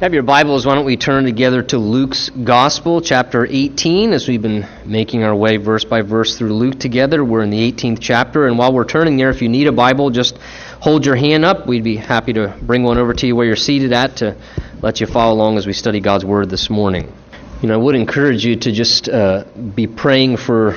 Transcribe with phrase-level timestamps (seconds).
[0.00, 4.42] Have your Bibles, why don't we turn together to Luke's Gospel, chapter 18, as we've
[4.42, 7.24] been making our way verse by verse through Luke together.
[7.24, 10.10] We're in the 18th chapter, and while we're turning there, if you need a Bible,
[10.10, 10.38] just
[10.80, 11.66] hold your hand up.
[11.66, 14.36] We'd be happy to bring one over to you where you're seated at to
[14.80, 17.12] let you follow along as we study God's Word this morning.
[17.60, 20.76] You know, I would encourage you to just uh, be praying for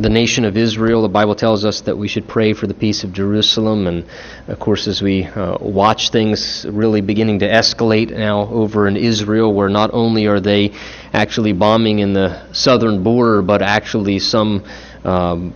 [0.00, 1.02] the nation of Israel.
[1.02, 3.86] The Bible tells us that we should pray for the peace of Jerusalem.
[3.86, 4.04] And
[4.46, 9.52] of course, as we uh, watch things really beginning to escalate now over in Israel,
[9.52, 10.72] where not only are they
[11.12, 14.64] actually bombing in the southern border, but actually some.
[15.04, 15.54] Um,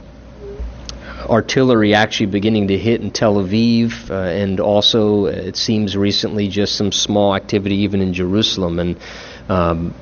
[1.28, 6.74] artillery actually beginning to hit in Tel Aviv, uh, and also it seems recently just
[6.74, 8.80] some small activity even in Jerusalem.
[8.80, 8.98] And
[9.48, 9.94] um,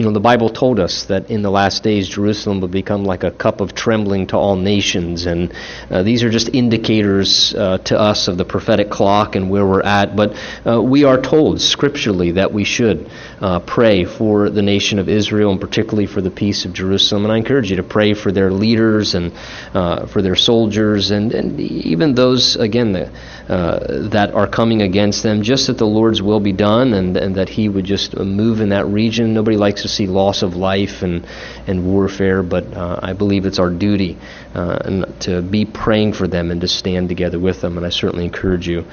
[0.00, 3.22] you know, the Bible told us that in the last days Jerusalem would become like
[3.22, 5.26] a cup of trembling to all nations.
[5.26, 5.52] And
[5.90, 9.82] uh, these are just indicators uh, to us of the prophetic clock and where we're
[9.82, 10.16] at.
[10.16, 13.10] But uh, we are told scripturally that we should
[13.42, 17.24] uh, pray for the nation of Israel and particularly for the peace of Jerusalem.
[17.26, 19.34] And I encourage you to pray for their leaders and
[19.74, 23.12] uh, for their soldiers and, and even those, again, the,
[23.50, 27.34] uh, that are coming against them, just that the Lord's will be done and, and
[27.34, 29.34] that He would just move in that region.
[29.34, 31.26] Nobody likes to see loss of life and,
[31.66, 34.16] and warfare, but uh, I believe it's our duty
[34.54, 38.24] uh, to be praying for them and to stand together with them, and I certainly
[38.24, 38.84] encourage you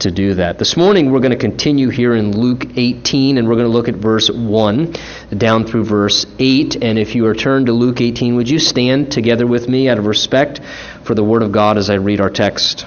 [0.00, 0.58] to do that.
[0.58, 3.88] This morning we're going to continue here in Luke 18 and we're going to look
[3.88, 4.94] at verse 1
[5.36, 6.76] down through verse 8.
[6.82, 9.98] And if you are turned to Luke 18, would you stand together with me out
[9.98, 10.60] of respect
[11.02, 12.86] for the Word of God as I read our text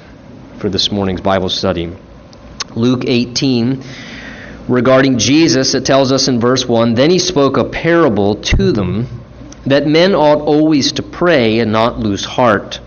[0.59, 1.91] for this morning's Bible study?
[2.75, 3.83] Luke 18
[4.71, 9.07] regarding Jesus, it tells us in verse 1 Then he spoke a parable to them
[9.65, 12.79] that men ought always to pray and not lose heart.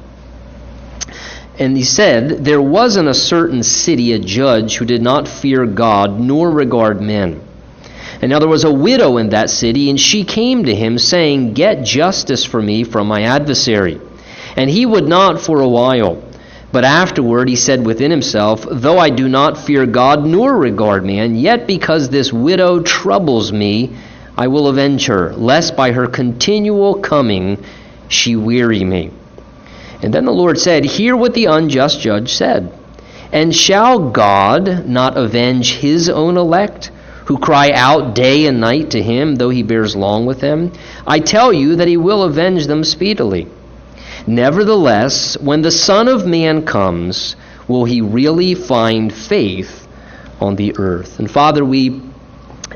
[1.59, 5.67] And he said, There was in a certain city a judge who did not fear
[5.67, 7.41] God nor regard men.
[8.21, 11.55] And now there was a widow in that city, and she came to him, saying,
[11.55, 14.01] Get justice for me from my adversary.
[14.57, 16.24] And he would not for a while.
[16.75, 21.37] But afterward he said within himself, Though I do not fear God nor regard man,
[21.37, 23.93] yet because this widow troubles me,
[24.37, 27.63] I will avenge her, lest by her continual coming
[28.09, 29.13] she weary me.
[30.03, 32.77] And then the Lord said, Hear what the unjust judge said.
[33.33, 36.91] And shall God not avenge his own elect,
[37.27, 40.73] who cry out day and night to him, though he bears long with them?
[41.07, 43.47] I tell you that he will avenge them speedily.
[44.27, 47.37] Nevertheless, when the Son of Man comes,
[47.69, 49.87] will he really find faith
[50.41, 51.19] on the earth?
[51.19, 52.01] And Father, we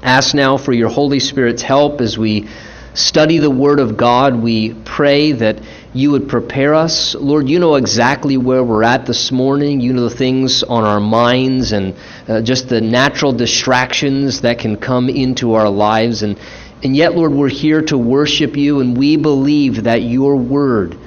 [0.02, 2.48] ask now for your Holy Spirit's help as we
[2.92, 4.36] study the Word of God.
[4.36, 5.60] We pray that
[5.94, 7.14] you would prepare us.
[7.14, 9.80] Lord, you know exactly where we're at this morning.
[9.80, 11.96] You know the things on our minds and
[12.28, 16.22] uh, just the natural distractions that can come into our lives.
[16.22, 16.38] And,
[16.82, 20.98] and yet, Lord, we're here to worship you, and we believe that your Word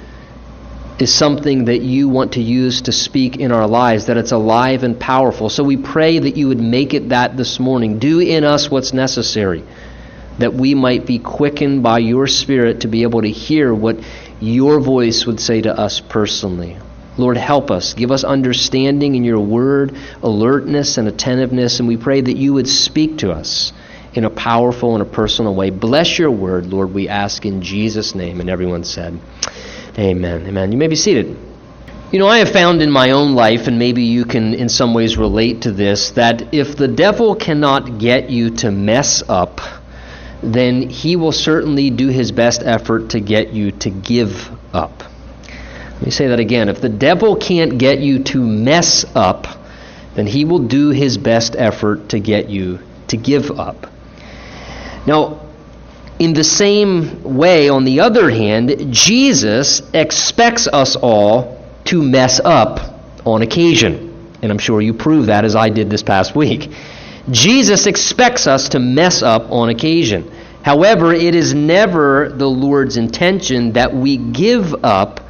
[0.98, 4.84] is something that you want to use to speak in our lives, that it's alive
[4.84, 5.48] and powerful.
[5.48, 7.98] So we pray that you would make it that this morning.
[7.98, 9.64] Do in us what's necessary,
[10.38, 13.98] that we might be quickened by your Spirit to be able to hear what
[14.40, 16.76] your voice would say to us personally.
[17.18, 17.94] Lord, help us.
[17.94, 22.68] Give us understanding in your word, alertness and attentiveness, and we pray that you would
[22.68, 23.72] speak to us
[24.14, 25.70] in a powerful and a personal way.
[25.70, 28.40] Bless your word, Lord, we ask in Jesus' name.
[28.40, 29.18] And everyone said,
[29.98, 30.46] Amen.
[30.46, 30.72] Amen.
[30.72, 31.36] You may be seated.
[32.10, 34.92] You know, I have found in my own life, and maybe you can in some
[34.92, 39.60] ways relate to this, that if the devil cannot get you to mess up,
[40.42, 45.04] then he will certainly do his best effort to get you to give up.
[45.94, 46.68] Let me say that again.
[46.68, 49.46] If the devil can't get you to mess up,
[50.14, 53.86] then he will do his best effort to get you to give up.
[55.06, 55.40] Now,
[56.22, 63.00] in the same way, on the other hand, Jesus expects us all to mess up
[63.26, 64.30] on occasion.
[64.40, 66.70] And I'm sure you prove that as I did this past week.
[67.30, 70.30] Jesus expects us to mess up on occasion.
[70.62, 75.20] However, it is never the Lord's intention that we give up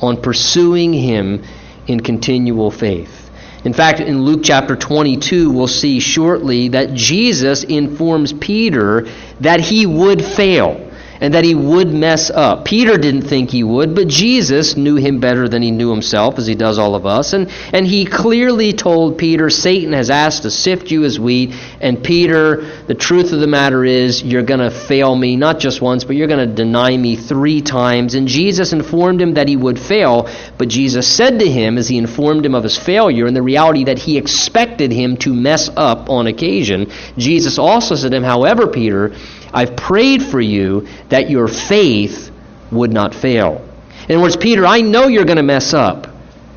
[0.00, 1.44] on pursuing Him
[1.86, 3.19] in continual faith.
[3.64, 9.06] In fact, in Luke chapter 22, we'll see shortly that Jesus informs Peter
[9.40, 10.89] that he would fail
[11.20, 12.64] and that he would mess up.
[12.64, 16.46] Peter didn't think he would, but Jesus knew him better than he knew himself, as
[16.46, 17.34] he does all of us.
[17.34, 21.54] And, and he clearly told Peter, Satan has asked to sift you as wheat.
[21.80, 25.82] And Peter, the truth of the matter is, you're going to fail me, not just
[25.82, 28.14] once, but you're going to deny me three times.
[28.14, 31.98] And Jesus informed him that he would fail, but Jesus said to him, as he
[31.98, 36.08] informed him of his failure and the reality that he expected him to mess up
[36.08, 39.14] on occasion, Jesus also said to him, However, Peter,
[39.52, 42.30] I've prayed for you that your faith
[42.70, 43.66] would not fail.
[44.08, 46.08] In other words, Peter, I know you're going to mess up,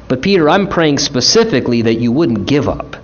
[0.07, 2.95] but Peter, I'm praying specifically that you wouldn't give up.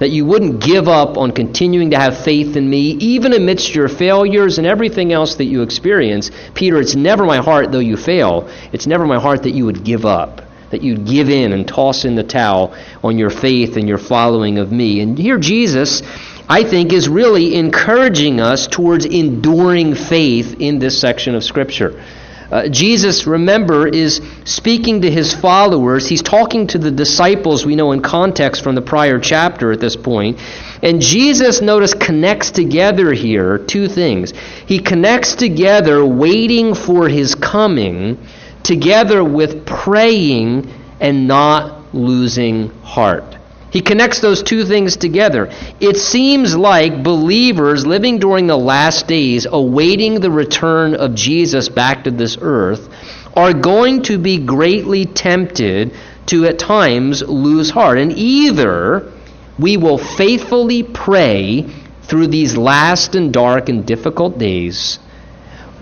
[0.00, 3.88] That you wouldn't give up on continuing to have faith in me, even amidst your
[3.88, 6.30] failures and everything else that you experience.
[6.54, 9.82] Peter, it's never my heart, though you fail, it's never my heart that you would
[9.82, 13.88] give up, that you'd give in and toss in the towel on your faith and
[13.88, 15.00] your following of me.
[15.00, 16.02] And here, Jesus
[16.48, 22.02] I think, is really encouraging us towards enduring faith in this section of Scripture.
[22.50, 26.08] Uh, Jesus, remember, is speaking to his followers.
[26.08, 29.96] He's talking to the disciples, we know in context from the prior chapter at this
[29.96, 30.38] point.
[30.82, 34.32] And Jesus, notice, connects together here two things.
[34.64, 38.26] He connects together waiting for his coming,
[38.62, 43.37] together with praying and not losing heart.
[43.70, 45.52] He connects those two things together.
[45.78, 52.04] It seems like believers living during the last days, awaiting the return of Jesus back
[52.04, 52.88] to this earth,
[53.36, 55.92] are going to be greatly tempted
[56.26, 57.98] to at times lose heart.
[57.98, 59.12] And either
[59.58, 61.66] we will faithfully pray
[62.02, 64.98] through these last and dark and difficult days,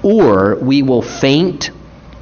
[0.02, 1.70] or we will faint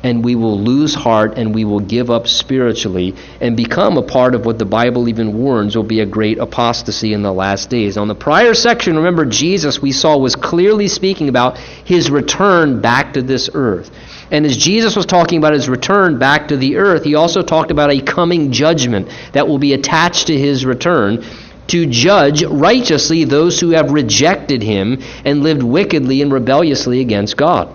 [0.04, 4.34] and we will lose heart and we will give up spiritually and become a part
[4.34, 7.96] of what the Bible even warns will be a great apostasy in the last days.
[7.96, 13.14] On the prior section, remember, Jesus, we saw, was clearly speaking about his return back
[13.14, 13.90] to this earth.
[14.30, 17.70] And as Jesus was talking about his return back to the earth, he also talked
[17.70, 21.24] about a coming judgment that will be attached to his return
[21.68, 27.74] to judge righteously those who have rejected him and lived wickedly and rebelliously against God.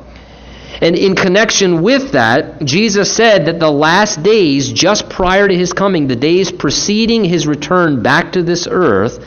[0.82, 5.74] And in connection with that, Jesus said that the last days, just prior to his
[5.74, 9.26] coming, the days preceding his return back to this earth,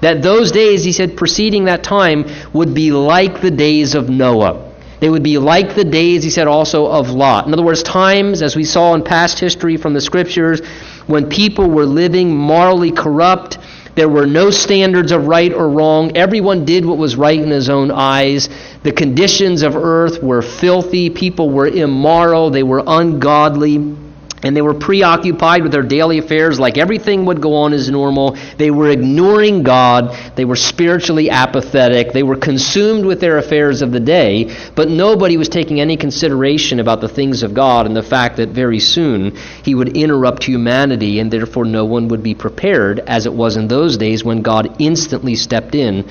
[0.00, 4.72] that those days, he said, preceding that time, would be like the days of Noah.
[5.00, 7.46] They would be like the days, he said, also of Lot.
[7.46, 10.60] In other words, times, as we saw in past history from the scriptures,
[11.06, 13.58] when people were living morally corrupt,
[13.94, 16.16] there were no standards of right or wrong.
[16.16, 18.48] Everyone did what was right in his own eyes.
[18.82, 21.10] The conditions of earth were filthy.
[21.10, 22.50] People were immoral.
[22.50, 24.03] They were ungodly.
[24.44, 28.36] And they were preoccupied with their daily affairs like everything would go on as normal.
[28.58, 30.14] They were ignoring God.
[30.36, 32.12] They were spiritually apathetic.
[32.12, 36.78] They were consumed with their affairs of the day, but nobody was taking any consideration
[36.78, 41.20] about the things of God and the fact that very soon He would interrupt humanity
[41.20, 44.76] and therefore no one would be prepared, as it was in those days when God
[44.78, 46.04] instantly stepped in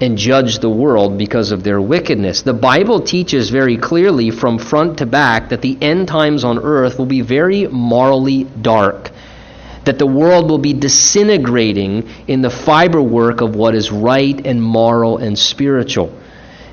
[0.00, 2.42] and judge the world because of their wickedness.
[2.42, 6.98] The Bible teaches very clearly from front to back that the end times on earth
[6.98, 9.10] will be very morally dark.
[9.84, 14.62] That the world will be disintegrating in the fiber work of what is right and
[14.62, 16.12] moral and spiritual.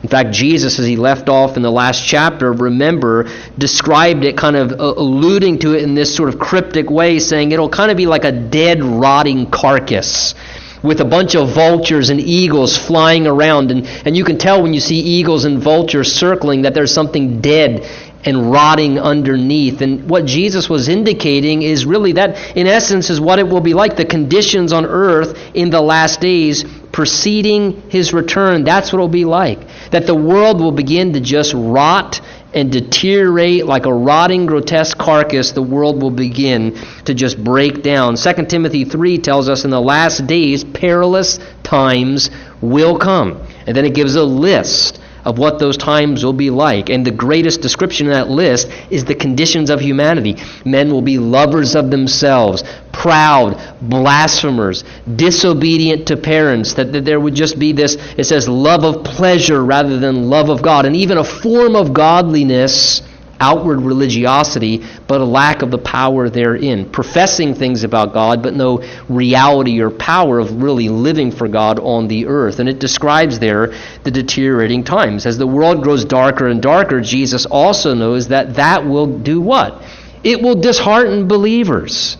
[0.01, 4.57] In fact, Jesus, as he left off in the last chapter, remember, described it kind
[4.57, 7.95] of uh, alluding to it in this sort of cryptic way, saying it'll kind of
[7.95, 10.35] be like a dead, rotting carcass
[10.83, 13.71] with a bunch of vultures and eagles flying around.
[13.71, 17.41] And, and you can tell when you see eagles and vultures circling that there's something
[17.41, 17.89] dead
[18.25, 19.81] and rotting underneath.
[19.81, 23.73] And what Jesus was indicating is really that, in essence, is what it will be
[23.73, 28.63] like the conditions on earth in the last days preceding his return.
[28.63, 29.59] That's what it will be like.
[29.91, 32.21] That the world will begin to just rot
[32.53, 38.15] and deteriorate like a rotting, grotesque carcass, the world will begin to just break down.
[38.15, 42.29] 2 Timothy 3 tells us in the last days, perilous times
[42.61, 43.45] will come.
[43.65, 46.89] And then it gives a list of what those times will be like.
[46.89, 50.37] And the greatest description in that list is the conditions of humanity.
[50.65, 54.83] Men will be lovers of themselves, proud, blasphemers,
[55.15, 59.63] disobedient to parents, that, that there would just be this, it says, love of pleasure
[59.63, 63.01] rather than love of God, and even a form of godliness
[63.39, 66.89] outward religiosity, but a lack of the power therein.
[66.89, 72.07] Professing things about God, but no reality or power of really living for God on
[72.07, 72.59] the earth.
[72.59, 73.73] And it describes there
[74.03, 75.25] the deteriorating times.
[75.25, 79.83] As the world grows darker and darker, Jesus also knows that that will do what?
[80.23, 82.17] It will dishearten believers.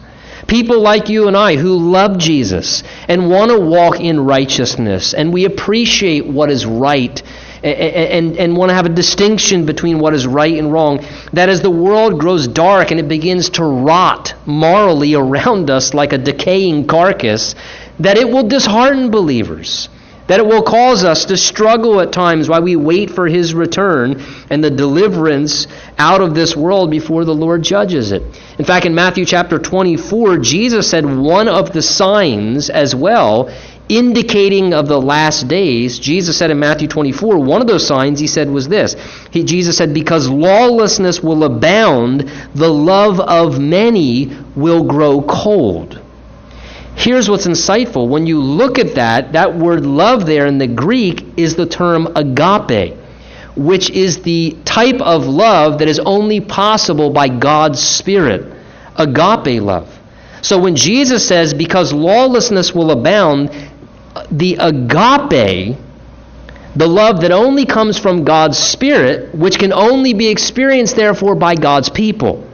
[0.48, 5.32] People like you and I who love Jesus and want to walk in righteousness, and
[5.32, 7.22] we appreciate what is right
[7.64, 11.06] and, and, want to have a distinction between what is right and wrong.
[11.32, 16.12] That as the world grows dark and it begins to rot morally around us like
[16.12, 17.56] a decaying carcass,
[18.00, 19.88] that it will dishearten believers
[20.28, 24.22] that it will cause us to struggle at times while we wait for his return
[24.50, 25.68] and the deliverance
[25.98, 28.24] out of this world before the Lord judges it.
[28.58, 33.54] In fact, in Matthew chapter 24, Jesus said one of the signs as well,
[33.98, 38.28] indicating of the last days, Jesus said in Matthew 24, one of those signs he
[38.28, 38.96] said was this.
[39.32, 46.00] He, Jesus said, Because lawlessness will abound, the love of many will grow cold.
[46.96, 48.08] Here's what's insightful.
[48.08, 52.08] When you look at that, that word love there in the Greek is the term
[52.16, 52.96] agape,
[53.56, 58.56] which is the type of love that is only possible by God's Spirit.
[58.96, 60.00] Agape love.
[60.44, 63.50] So when Jesus says, because lawlessness will abound,
[64.38, 65.78] the agape,
[66.76, 71.56] the love that only comes from God's Spirit, which can only be experienced, therefore, by
[71.56, 72.48] God's people.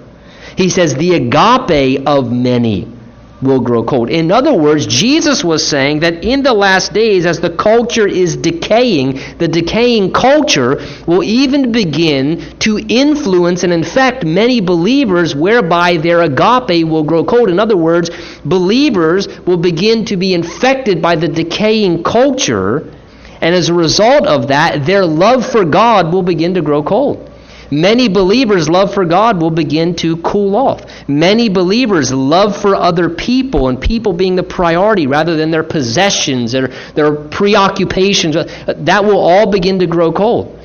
[0.57, 2.98] He says, the agape of many
[3.41, 4.09] will grow cold.
[4.09, 8.35] In other words, Jesus was saying that in the last days, as the culture is
[8.35, 16.21] decaying, the decaying culture will even begin to influence and infect many believers, whereby their
[16.21, 17.49] agape will grow cold.
[17.49, 18.09] In other words,
[18.43, 22.93] believers will begin to be infected by the decaying culture,
[23.41, 27.28] and as a result of that, their love for God will begin to grow cold.
[27.71, 30.85] Many believers' love for God will begin to cool off.
[31.07, 36.51] Many believers' love for other people and people being the priority rather than their possessions,
[36.51, 40.55] their, their preoccupations, uh, that will all begin to grow cold.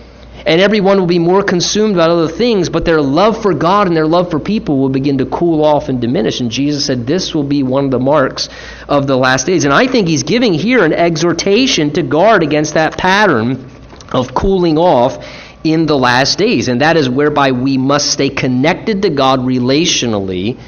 [0.46, 3.96] And everyone will be more consumed about other things, but their love for God and
[3.96, 6.40] their love for people will begin to cool off and diminish.
[6.40, 8.50] And Jesus said this will be one of the marks
[8.86, 9.64] of the last days.
[9.64, 13.70] And I think he's giving here an exhortation to guard against that pattern
[14.12, 15.24] of cooling off
[15.64, 16.68] in the last days.
[16.68, 20.58] And that is whereby we must stay connected to God relationally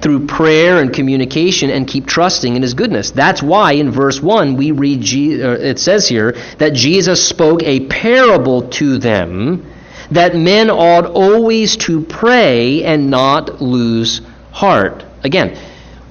[0.00, 3.10] through prayer and communication and keep trusting in his goodness.
[3.10, 7.86] That's why in verse 1 we read uh, it says here that Jesus spoke a
[7.86, 9.70] parable to them
[10.10, 14.20] that men ought always to pray and not lose
[14.52, 15.04] heart.
[15.22, 15.58] Again,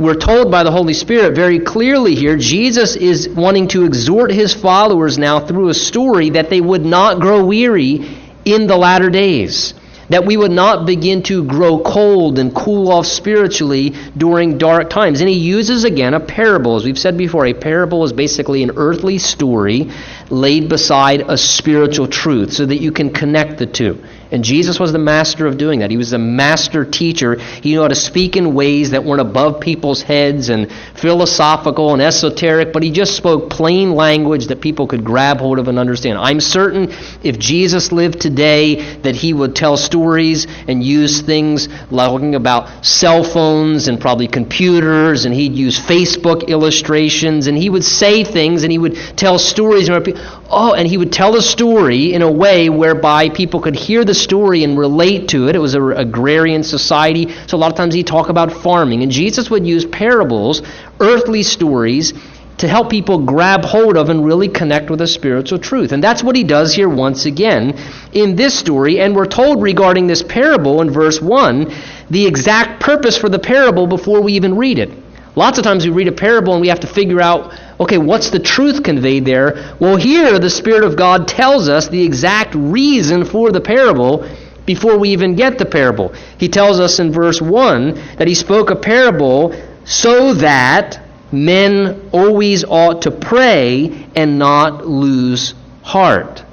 [0.04, 4.54] we're told by the Holy Spirit very clearly here, Jesus is wanting to exhort his
[4.54, 9.74] followers now through a story that they would not grow weary in the latter days.
[10.10, 15.22] That we would not begin to grow cold and cool off spiritually during dark times.
[15.22, 16.76] And he uses again a parable.
[16.76, 19.90] As we've said before, a parable is basically an earthly story
[20.30, 24.04] laid beside a spiritual truth so that you can connect the two.
[24.34, 25.92] And Jesus was the master of doing that.
[25.92, 27.36] He was the master teacher.
[27.36, 32.02] He knew how to speak in ways that weren't above people's heads and philosophical and
[32.02, 36.18] esoteric, but he just spoke plain language that people could grab hold of and understand.
[36.18, 36.92] I'm certain
[37.24, 42.86] if Jesus lived today that he would tell stories and use things like talking about
[42.86, 48.64] cell phones and probably computers and he'd use Facebook illustrations and he would say things
[48.64, 50.06] and he would tell stories and
[50.50, 54.14] oh and he would tell a story in a way whereby people could hear the
[54.14, 55.56] story and relate to it.
[55.56, 59.04] It was an agrarian society, so a lot of times he'd talk about farming.
[59.04, 60.62] And Jesus would use parables,
[61.00, 62.14] earthly stories,
[62.58, 65.92] to help people grab hold of and really connect with a spiritual truth.
[65.92, 67.78] And that's what he does here once again
[68.14, 69.02] in this story.
[69.02, 71.74] And we're told regarding this parable in verse 1
[72.10, 74.92] the exact purpose for the parable before we even read it.
[75.36, 78.30] Lots of times we read a parable and we have to figure out, okay, what's
[78.30, 79.76] the truth conveyed there?
[79.80, 84.30] Well, here the Spirit of God tells us the exact reason for the parable
[84.66, 86.14] before we even get the parable.
[86.38, 92.64] He tells us in verse 1 that he spoke a parable so that men always
[92.64, 96.44] ought to pray and not lose heart.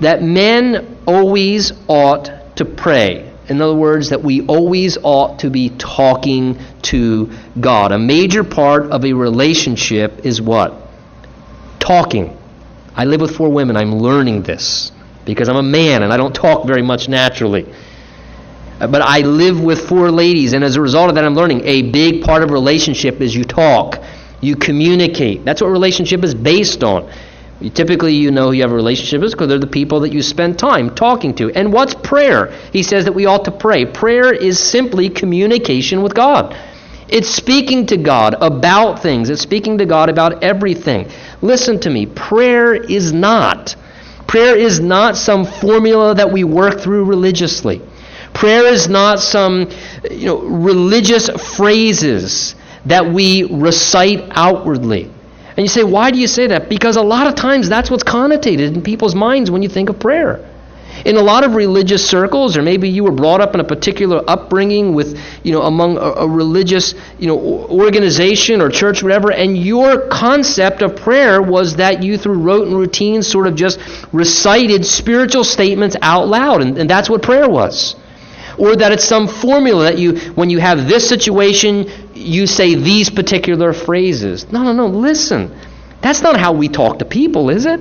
[0.00, 3.33] That men always ought to pray.
[3.48, 7.92] In other words, that we always ought to be talking to God.
[7.92, 10.74] A major part of a relationship is what?
[11.78, 12.38] Talking.
[12.94, 13.76] I live with four women.
[13.76, 14.92] I'm learning this
[15.24, 17.66] because I'm a man and I don't talk very much naturally.
[18.80, 21.62] Uh, but I live with four ladies, and as a result of that, I'm learning
[21.64, 24.02] a big part of relationship is you talk,
[24.40, 25.44] you communicate.
[25.44, 27.10] That's what relationship is based on.
[27.70, 30.22] Typically, you know who you have a relationship with because they're the people that you
[30.22, 31.50] spend time talking to.
[31.52, 32.52] And what's prayer?
[32.72, 33.86] He says that we ought to pray.
[33.86, 36.56] Prayer is simply communication with God.
[37.08, 39.30] It's speaking to God about things.
[39.30, 41.08] It's speaking to God about everything.
[41.42, 42.06] Listen to me.
[42.06, 43.76] Prayer is not.
[44.26, 47.80] Prayer is not some formula that we work through religiously.
[48.32, 49.70] Prayer is not some
[50.10, 52.56] you know, religious phrases
[52.86, 55.10] that we recite outwardly.
[55.56, 56.68] And you say, why do you say that?
[56.68, 60.00] Because a lot of times that's what's connotated in people's minds when you think of
[60.00, 60.44] prayer.
[61.04, 64.22] In a lot of religious circles, or maybe you were brought up in a particular
[64.28, 69.58] upbringing with, you know, among a, a religious, you know, organization or church, whatever, and
[69.58, 73.80] your concept of prayer was that you, through rote and routine, sort of just
[74.12, 77.96] recited spiritual statements out loud, and, and that's what prayer was.
[78.58, 83.10] Or that it's some formula that you, when you have this situation, you say these
[83.10, 84.50] particular phrases.
[84.52, 85.50] No, no, no, listen.
[86.00, 87.80] That's not how we talk to people, is it?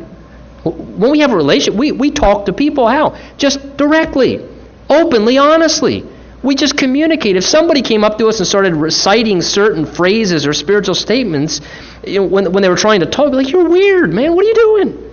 [0.63, 3.17] When we have a relationship, we, we talk to people how?
[3.37, 4.47] Just directly,
[4.89, 6.05] openly, honestly.
[6.41, 7.35] We just communicate.
[7.37, 11.61] If somebody came up to us and started reciting certain phrases or spiritual statements,
[12.05, 14.35] you know, when, when they were trying to talk, like, you're weird, man.
[14.35, 15.11] What are you doing?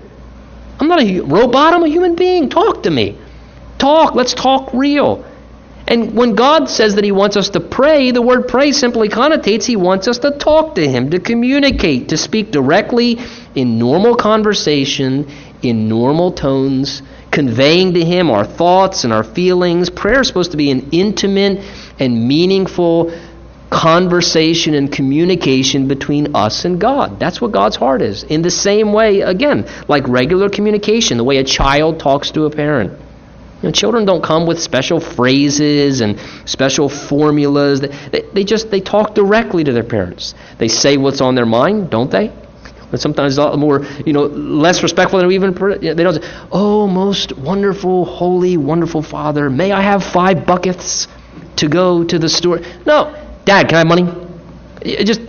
[0.81, 1.75] I'm not a robot.
[1.75, 2.49] I'm a human being.
[2.49, 3.19] Talk to me.
[3.79, 4.15] Talk.
[4.15, 5.25] Let's talk real.
[5.91, 9.65] And when God says that He wants us to pray, the word pray simply connotates
[9.65, 13.19] He wants us to talk to Him, to communicate, to speak directly
[13.57, 15.29] in normal conversation,
[15.63, 19.91] in normal tones, conveying to Him our thoughts and our feelings.
[19.91, 21.59] Prayer is supposed to be an intimate
[21.99, 23.13] and meaningful
[23.69, 27.19] conversation and communication between us and God.
[27.19, 28.23] That's what God's heart is.
[28.23, 32.51] In the same way, again, like regular communication, the way a child talks to a
[32.51, 33.10] parent.
[33.63, 37.81] You know, children don't come with special phrases and special formulas.
[37.81, 40.35] They, they, just they talk directly to their parents.
[40.59, 42.33] They say what's on their mind, don't they?
[42.91, 46.87] But sometimes a lot more, you know, less respectful than even they don't say, "Oh,
[46.89, 51.07] most wonderful, holy, wonderful Father, may I have five buckets
[51.57, 53.15] to go to the store?" No,
[53.45, 54.09] Dad, can I have money?
[54.83, 55.21] It just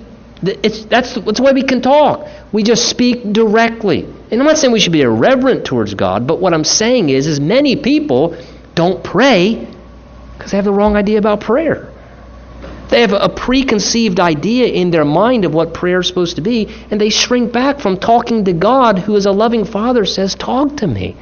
[0.43, 2.27] it's that's that's the way we can talk.
[2.51, 4.03] We just speak directly.
[4.03, 7.27] And I'm not saying we should be irreverent towards God, but what I'm saying is,
[7.27, 8.36] is many people
[8.75, 9.67] don't pray
[10.38, 11.91] because they have the wrong idea about prayer.
[12.89, 16.67] They have a preconceived idea in their mind of what prayer is supposed to be,
[16.91, 20.77] and they shrink back from talking to God, who, as a loving Father, says, Talk
[20.77, 21.15] to me.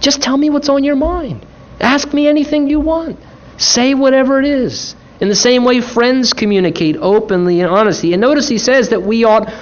[0.00, 1.46] Just tell me what's on your mind.
[1.80, 3.20] Ask me anything you want.
[3.56, 4.96] Say whatever it is.
[5.20, 8.12] In the same way, friends communicate openly and honestly.
[8.12, 9.52] And notice he says that we ought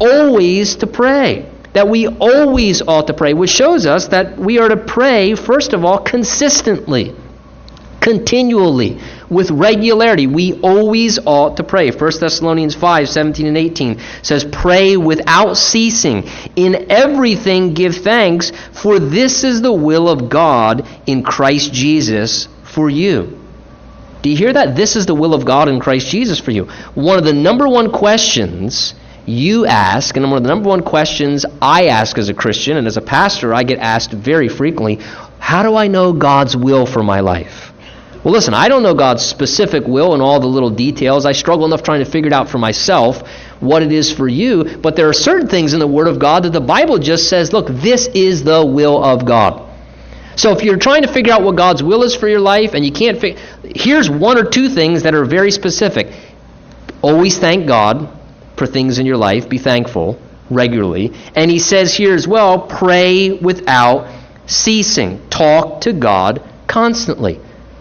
[0.00, 4.68] always to pray that we always ought to pray, which shows us that we are
[4.68, 7.14] to pray, first of all, consistently,
[8.00, 10.28] continually, with regularity.
[10.28, 11.90] We always ought to pray.
[11.90, 16.28] 1 Thessalonians 5 17 and 18 says, Pray without ceasing.
[16.54, 22.88] In everything give thanks, for this is the will of God in Christ Jesus for
[22.88, 23.43] you.
[24.24, 24.74] Do you hear that?
[24.74, 26.64] This is the will of God in Christ Jesus for you.
[26.94, 28.94] One of the number one questions
[29.26, 32.86] you ask, and one of the number one questions I ask as a Christian and
[32.86, 34.94] as a pastor, I get asked very frequently
[35.38, 37.70] how do I know God's will for my life?
[38.24, 41.26] Well, listen, I don't know God's specific will and all the little details.
[41.26, 43.28] I struggle enough trying to figure it out for myself
[43.60, 46.44] what it is for you, but there are certain things in the Word of God
[46.44, 49.63] that the Bible just says, look, this is the will of God.
[50.36, 52.84] So if you're trying to figure out what God's will is for your life and
[52.84, 53.22] you can't
[53.64, 56.12] here's one or two things that are very specific.
[57.02, 58.08] Always thank God
[58.56, 59.48] for things in your life.
[59.48, 60.18] Be thankful
[60.50, 61.12] regularly.
[61.34, 64.08] And he says here as well pray without
[64.46, 65.28] ceasing.
[65.28, 67.40] Talk to God constantly.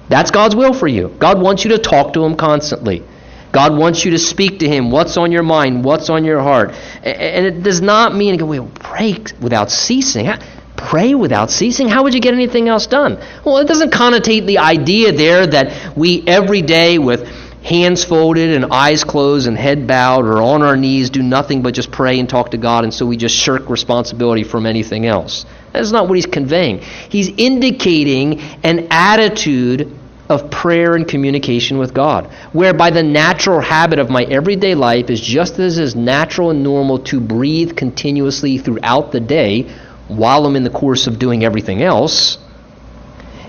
[0.09, 1.09] That's God's will for you.
[1.19, 3.03] God wants you to talk to Him constantly.
[3.51, 4.91] God wants you to speak to Him.
[4.91, 5.83] What's on your mind?
[5.83, 6.73] What's on your heart?
[7.03, 10.27] And it does not mean, well, pray without ceasing.
[10.75, 11.87] Pray without ceasing?
[11.87, 13.19] How would you get anything else done?
[13.45, 17.27] Well, it doesn't connotate the idea there that we every day with
[17.63, 21.73] hands folded and eyes closed and head bowed or on our knees do nothing but
[21.73, 25.45] just pray and talk to God, and so we just shirk responsibility from anything else.
[25.71, 26.79] That's not what he's conveying.
[26.79, 29.97] He's indicating an attitude
[30.29, 35.21] of prayer and communication with God, whereby the natural habit of my everyday life is
[35.21, 39.69] just as is natural and normal to breathe continuously throughout the day
[40.17, 42.37] while I'm in the course of doing everything else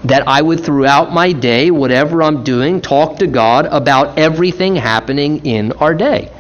[0.05, 5.47] that I would, throughout my day, whatever I'm doing, talk to God about everything happening
[5.47, 6.31] in our day.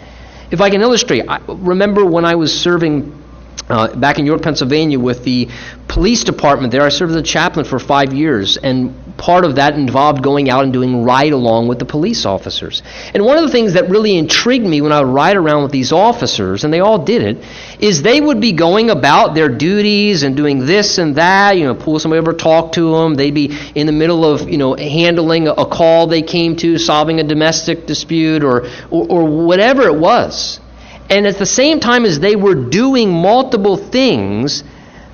[0.50, 3.22] If I can illustrate, I remember when I was serving
[3.68, 5.48] uh, back in York, Pennsylvania, with the
[5.88, 6.82] police department there.
[6.82, 10.64] I served as a chaplain for five years, and part of that involved going out
[10.64, 12.82] and doing ride along with the police officers.
[13.14, 15.72] And one of the things that really intrigued me when I would ride around with
[15.72, 17.42] these officers, and they all did it,
[17.80, 21.74] is they would be going about their duties and doing this and that, you know,
[21.74, 23.14] pull somebody over, talk to them.
[23.14, 27.18] They'd be in the middle of, you know, handling a call they came to, solving
[27.18, 30.60] a domestic dispute, or, or, or whatever it was.
[31.08, 34.64] And at the same time as they were doing multiple things,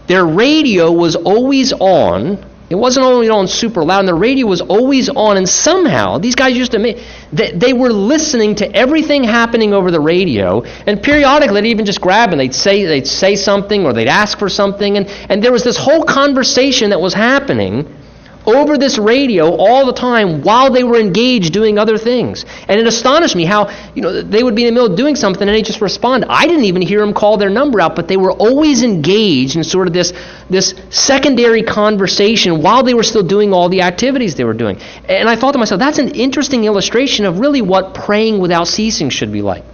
[0.08, 4.60] their radio was always on It wasn't only on super loud, and the radio was
[4.60, 7.02] always on, and somehow these guys used to make
[7.32, 12.00] they, they were listening to everything happening over the radio, and periodically they'd even just
[12.00, 15.50] grab and they'd say they'd say something or they'd ask for something, and, and there
[15.50, 17.92] was this whole conversation that was happening
[18.46, 22.44] over this radio all the time while they were engaged doing other things.
[22.68, 25.16] And it astonished me how, you know, they would be in the middle of doing
[25.16, 26.24] something and they just respond.
[26.28, 29.64] I didn't even hear them call their number out, but they were always engaged in
[29.64, 30.12] sort of this,
[30.48, 34.80] this secondary conversation while they were still doing all the activities they were doing.
[35.08, 39.10] And I thought to myself, that's an interesting illustration of really what praying without ceasing
[39.10, 39.64] should be like.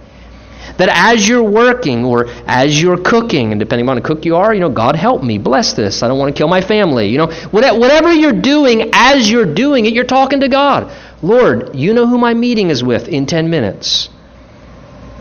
[0.77, 4.53] That as you're working or as you're cooking, and depending on the cook you are,
[4.53, 6.03] you know, God help me, bless this.
[6.03, 7.07] I don't want to kill my family.
[7.07, 10.91] You know, whatever you're doing, as you're doing it, you're talking to God.
[11.23, 14.09] Lord, you know who my meeting is with in 10 minutes.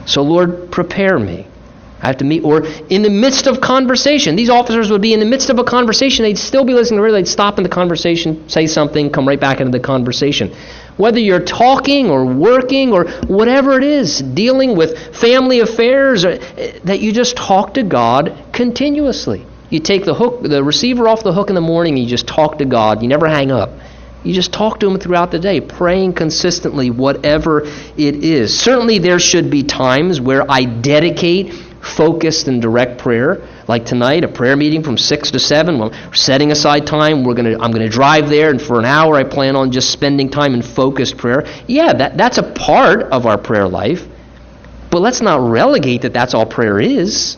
[0.04, 1.46] So, Lord, prepare me.
[2.02, 4.36] I have to meet, or in the midst of conversation.
[4.36, 6.24] These officers would be in the midst of a conversation.
[6.24, 7.12] They'd still be listening to her.
[7.12, 10.54] They'd stop in the conversation, say something, come right back into the conversation.
[10.98, 16.36] Whether you're talking or working or whatever it is, dealing with family affairs, or,
[16.84, 19.46] that you just talk to God continuously.
[19.70, 22.58] You take the hook, the receiver off the hook in the morning, you just talk
[22.58, 23.02] to God.
[23.02, 23.70] You never hang up.
[24.22, 28.58] You just talk to Him throughout the day, praying consistently, whatever it is.
[28.58, 31.54] Certainly, there should be times where I dedicate
[31.86, 33.46] focused and direct prayer.
[33.68, 37.54] Like tonight a prayer meeting from 6 to 7 we're setting aside time we're to
[37.60, 40.54] i'm going to drive there and for an hour i plan on just spending time
[40.54, 41.46] in focused prayer.
[41.66, 44.06] Yeah that, that's a part of our prayer life
[44.90, 47.36] but let's not relegate that that's all prayer is.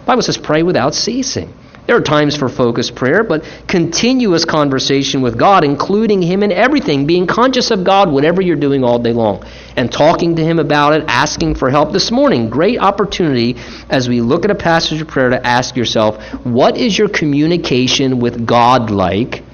[0.00, 1.52] The bible says pray without ceasing
[1.86, 7.06] there are times for focused prayer, but continuous conversation with God, including Him in everything,
[7.06, 9.44] being conscious of God, whatever you're doing all day long,
[9.76, 11.92] and talking to Him about it, asking for help.
[11.92, 13.56] This morning, great opportunity
[13.88, 18.18] as we look at a passage of prayer to ask yourself, what is your communication
[18.18, 19.44] with God like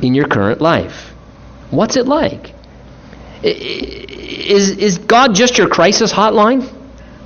[0.00, 1.12] in your current life?
[1.70, 2.54] What's it like?
[3.42, 6.66] Is, is God just your crisis hotline?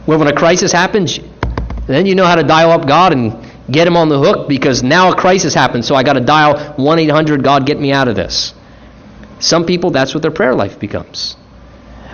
[0.06, 1.18] Where when a crisis happens,
[1.86, 4.82] then you know how to dial up God and get him on the hook because
[4.82, 8.08] now a crisis happened, so I got to dial 1 800 God, get me out
[8.08, 8.54] of this.
[9.40, 11.36] Some people, that's what their prayer life becomes.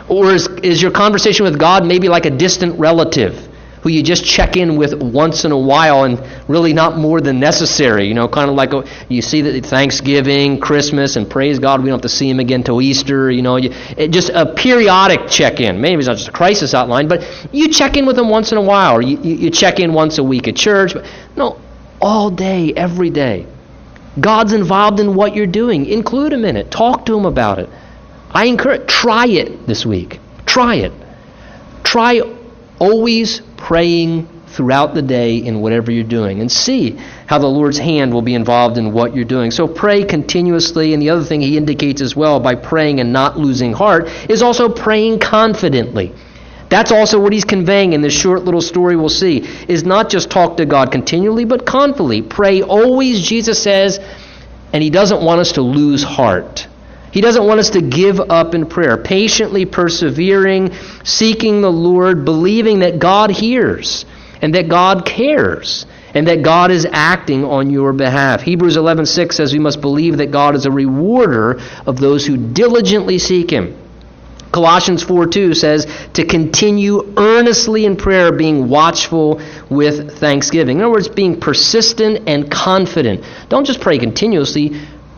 [0.09, 3.50] Or is, is your conversation with God maybe like a distant relative?
[3.83, 7.41] Who you just check in with once in a while and really not more than
[7.41, 8.07] necessary.
[8.07, 11.89] You know, kind of like a, you see that Thanksgiving, Christmas, and praise God, we
[11.89, 13.31] don't have to see him again till Easter.
[13.31, 13.71] You know, you,
[14.09, 15.81] just a periodic check in.
[15.81, 18.59] Maybe it's not just a crisis outline, but you check in with him once in
[18.59, 20.95] a while, or you, you check in once a week at church.
[20.95, 21.61] But no,
[22.01, 23.47] all day, every day.
[24.19, 25.87] God's involved in what you're doing.
[25.87, 26.71] Include him in it.
[26.71, 27.69] Talk to him about it.
[28.31, 30.19] I encourage, try it this week.
[30.47, 30.93] Try it.
[31.85, 32.21] Try
[32.81, 38.13] always praying throughout the day in whatever you're doing and see how the Lord's hand
[38.13, 39.53] will be involved in what you're doing.
[39.53, 40.93] So pray continuously.
[40.93, 44.43] And the other thing he indicates as well by praying and not losing heart is
[44.43, 46.13] also praying confidently.
[46.69, 49.39] That's also what he's conveying in this short little story we'll see
[49.69, 52.23] is not just talk to God continually, but confidently.
[52.23, 53.99] Pray always, Jesus says,
[54.73, 56.69] and he doesn't want us to lose heart.
[57.13, 62.81] He doesn't want us to give up in prayer, patiently persevering, seeking the Lord, believing
[62.81, 64.05] that God hears
[64.43, 68.43] and that God cares and that God is acting on your behalf.
[68.43, 73.19] Hebrews 11:6 says we must believe that God is a rewarder of those who diligently
[73.19, 73.75] seek him.
[74.53, 80.79] Colossians 4:2 says to continue earnestly in prayer being watchful with thanksgiving.
[80.79, 83.23] In other words, being persistent and confident.
[83.49, 84.73] Don't just pray continuously,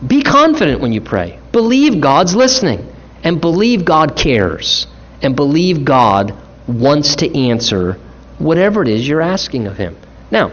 [0.05, 1.39] be confident when you pray.
[1.53, 4.87] Believe God's listening and believe God cares
[5.21, 6.35] and believe God
[6.67, 7.93] wants to answer
[8.39, 9.95] whatever it is you're asking of Him.
[10.31, 10.51] Now,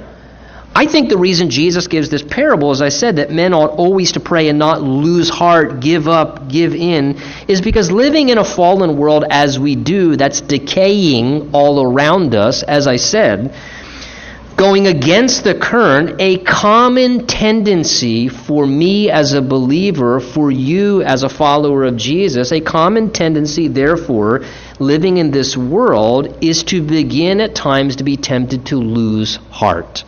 [0.75, 4.13] I think the reason Jesus gives this parable, as I said, that men ought always
[4.13, 8.45] to pray and not lose heart, give up, give in, is because living in a
[8.45, 13.53] fallen world as we do, that's decaying all around us, as I said,
[14.61, 21.23] going against the current, a common tendency for me as a believer, for you as
[21.23, 24.45] a follower of Jesus, a common tendency, therefore,
[24.79, 30.05] living in this world, is to begin at times to be tempted to lose heart,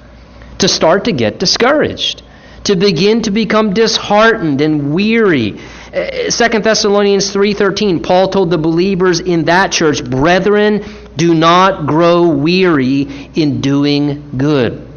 [0.58, 2.22] to start to get discouraged,
[2.64, 5.52] to begin to become disheartened and weary.
[5.52, 10.84] 2 uh, Thessalonians 3:13 Paul told the believers in that church, "Brethren,
[11.16, 14.88] do not grow weary in doing good.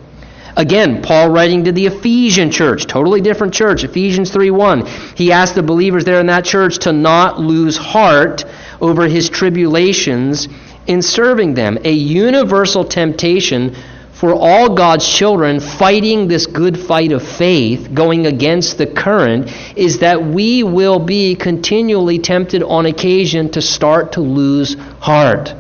[0.58, 4.88] Again, Paul writing to the Ephesian church, totally different church, Ephesians 3:1.
[5.15, 8.45] He asked the believers there in that church to not lose heart
[8.80, 10.47] over his tribulations
[10.88, 13.73] in serving them, a universal temptation
[14.13, 19.99] for all God's children fighting this good fight of faith, going against the current, is
[19.99, 25.54] that we will be continually tempted on occasion to start to lose heart,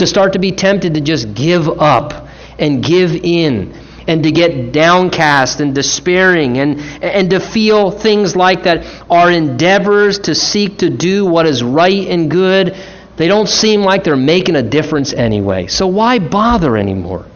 [0.00, 3.72] to start to be tempted to just give up and give in
[4.06, 10.18] and to get downcast and despairing and, and to feel things like that our endeavors
[10.18, 12.76] to seek to do what is right and good
[13.16, 15.66] they don't seem like they're making a difference anyway.
[15.66, 17.26] So why bother anymore?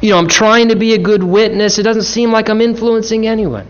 [0.00, 1.78] You know i'm trying to be a good witness.
[1.78, 3.68] It doesn't seem like i'm influencing anyone.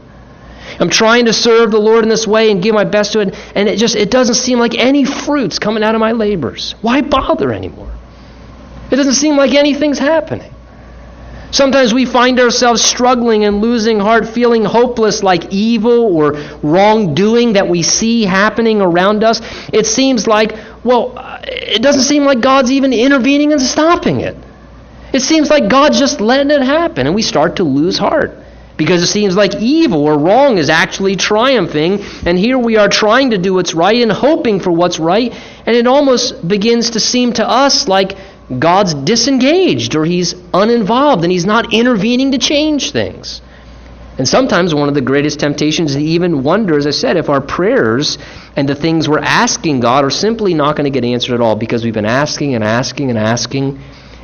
[0.80, 3.34] I'm trying to serve the lord in this way and give my best to it
[3.54, 6.74] and it just it doesn't seem like any fruits coming out of my labors.
[6.80, 7.90] Why bother anymore
[8.94, 10.54] it doesn't seem like anything's happening
[11.54, 16.32] Sometimes we find ourselves struggling and losing heart, feeling hopeless like evil or
[16.64, 19.40] wrongdoing that we see happening around us.
[19.72, 24.36] It seems like, well, it doesn't seem like God's even intervening and stopping it.
[25.12, 28.36] It seems like God's just letting it happen, and we start to lose heart
[28.76, 33.30] because it seems like evil or wrong is actually triumphing, and here we are trying
[33.30, 35.32] to do what's right and hoping for what's right,
[35.66, 38.16] and it almost begins to seem to us like
[38.58, 43.40] God's disengaged or he's uninvolved and he's not intervening to change things.
[44.16, 47.28] And sometimes one of the greatest temptations is to even wonder, as I said, if
[47.28, 48.16] our prayers
[48.54, 51.56] and the things we're asking God are simply not going to get answered at all
[51.56, 53.80] because we've been asking and asking and asking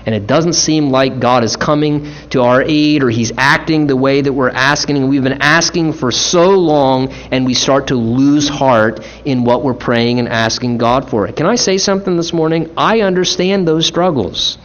[0.06, 3.96] and it doesn't seem like God is coming to our aid or He's acting the
[3.96, 4.96] way that we're asking.
[4.96, 9.62] And we've been asking for so long, and we start to lose heart in what
[9.62, 11.26] we're praying and asking God for.
[11.32, 12.72] Can I say something this morning?
[12.76, 14.58] I understand those struggles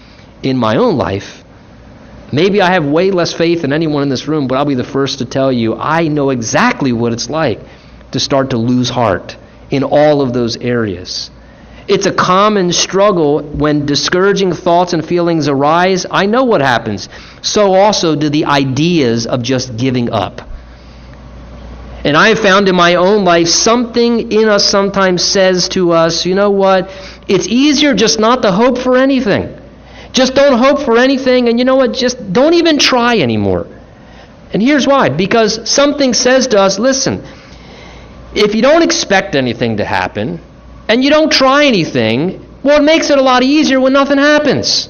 [0.43, 1.43] in my own life.
[2.31, 4.83] Maybe I have way less faith than anyone in this room, but I'll be the
[4.83, 7.59] first to tell you I know exactly what it's like
[8.11, 9.37] to start to lose heart
[9.69, 11.29] in all of those areas.
[11.87, 16.05] It's a common struggle when discouraging thoughts and feelings arise.
[16.09, 17.09] I know what happens.
[17.41, 20.41] So also do the ideas of just giving up.
[22.03, 26.25] And I have found in my own life something in us sometimes says to us,
[26.25, 26.91] you know what?
[27.27, 29.59] It's easier just not to hope for anything.
[30.11, 31.93] Just don't hope for anything, and you know what?
[31.93, 33.67] Just don't even try anymore.
[34.53, 37.25] And here's why because something says to us, listen,
[38.33, 40.39] if you don't expect anything to happen,
[40.87, 44.89] and you don't try anything, well, it makes it a lot easier when nothing happens.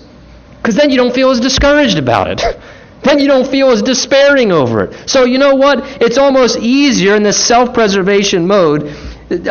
[0.58, 2.42] Because then you don't feel as discouraged about it.
[3.04, 5.10] then you don't feel as despairing over it.
[5.10, 6.02] So, you know what?
[6.02, 8.96] It's almost easier in this self preservation mode.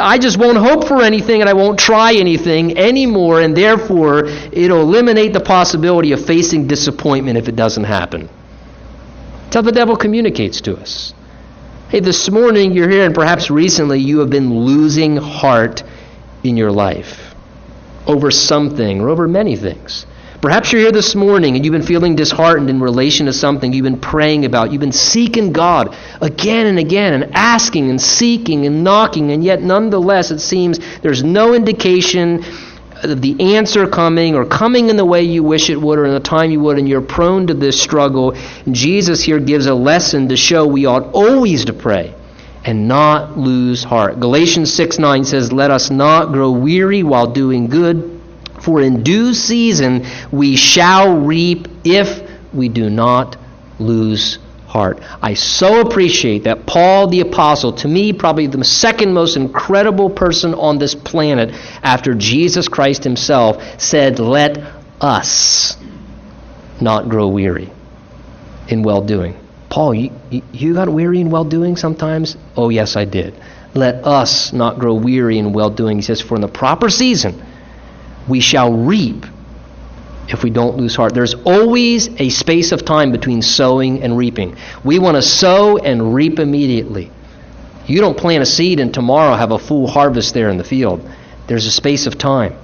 [0.01, 4.83] I just won't hope for anything and I won't try anything anymore, and therefore it'll
[4.83, 8.29] eliminate the possibility of facing disappointment if it doesn't happen.
[9.45, 11.13] That's how the devil communicates to us.
[11.89, 15.83] Hey, this morning you're here, and perhaps recently you have been losing heart
[16.45, 17.35] in your life
[18.07, 20.07] over something or over many things.
[20.43, 23.85] Perhaps you're here this morning and you've been feeling disheartened in relation to something you've
[23.85, 24.71] been praying about.
[24.71, 29.63] You've been seeking God again and again and asking and seeking and knocking, and yet
[29.63, 32.45] nonetheless it seems there's no indication
[33.03, 36.13] of the answer coming or coming in the way you wish it would or in
[36.13, 38.37] the time you would, and you're prone to this struggle.
[38.71, 42.15] Jesus here gives a lesson to show we ought always to pray
[42.65, 44.19] and not lose heart.
[44.21, 48.21] Galatians 6 9 says, Let us not grow weary while doing good,
[48.61, 53.37] for in due season we shall reap if we do not
[53.79, 54.99] lose heart.
[55.23, 60.55] I so appreciate that Paul the Apostle, to me, probably the second most incredible person
[60.55, 64.59] on this planet after Jesus Christ himself, said, Let
[65.01, 65.77] us
[66.81, 67.71] not grow weary
[68.69, 69.39] in well doing.
[69.75, 70.13] Paul, you,
[70.53, 72.37] you got weary in well doing sometimes?
[72.57, 73.35] Oh, yes, I did.
[73.75, 75.97] Let us not grow weary in well doing.
[75.97, 77.43] He says, For in the proper season
[78.29, 79.27] we shall reap
[80.29, 81.13] if we don't lose heart.
[81.13, 84.57] There's always a space of time between sowing and reaping.
[84.85, 87.11] We want to sow and reap immediately.
[87.89, 91.05] You don't plant a seed and tomorrow have a full harvest there in the field.
[91.49, 92.55] There's a space of time.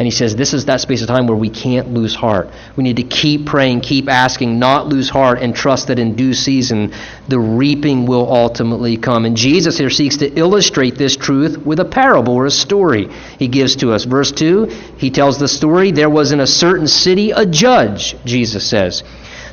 [0.00, 2.48] And he says this is that space of time where we can't lose heart.
[2.74, 6.32] We need to keep praying, keep asking, not lose heart, and trust that in due
[6.32, 6.94] season
[7.28, 9.26] the reaping will ultimately come.
[9.26, 13.46] And Jesus here seeks to illustrate this truth with a parable or a story he
[13.46, 14.04] gives to us.
[14.04, 14.64] Verse 2,
[14.96, 19.02] he tells the story there was in a certain city a judge, Jesus says.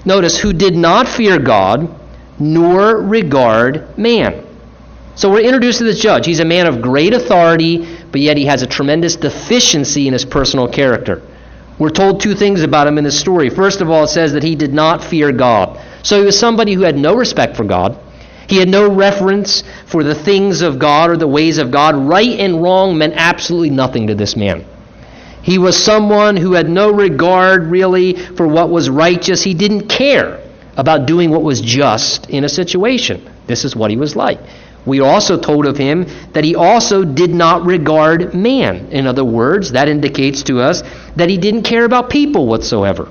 [0.06, 1.94] Notice, who did not fear God
[2.40, 4.46] nor regard man.
[5.16, 6.28] So we're introduced to this judge.
[6.28, 10.26] He's a man of great authority but yet he has a tremendous deficiency in his
[10.26, 11.22] personal character.
[11.80, 13.50] We're told two things about him in this story.
[13.50, 15.80] First of all, it says that he did not fear God.
[16.04, 18.00] So he was somebody who had no respect for God.
[18.48, 21.96] He had no reference for the things of God or the ways of God.
[21.96, 24.66] Right and wrong meant absolutely nothing to this man.
[25.44, 29.44] He was someone who had no regard really for what was righteous.
[29.44, 30.42] He didn't care
[30.78, 33.30] about doing what was just in a situation.
[33.48, 34.40] This is what he was like.
[34.88, 38.88] We also told of him that he also did not regard man.
[38.92, 40.82] In other words, that indicates to us
[41.18, 43.10] that he didn't care about people whatsoever.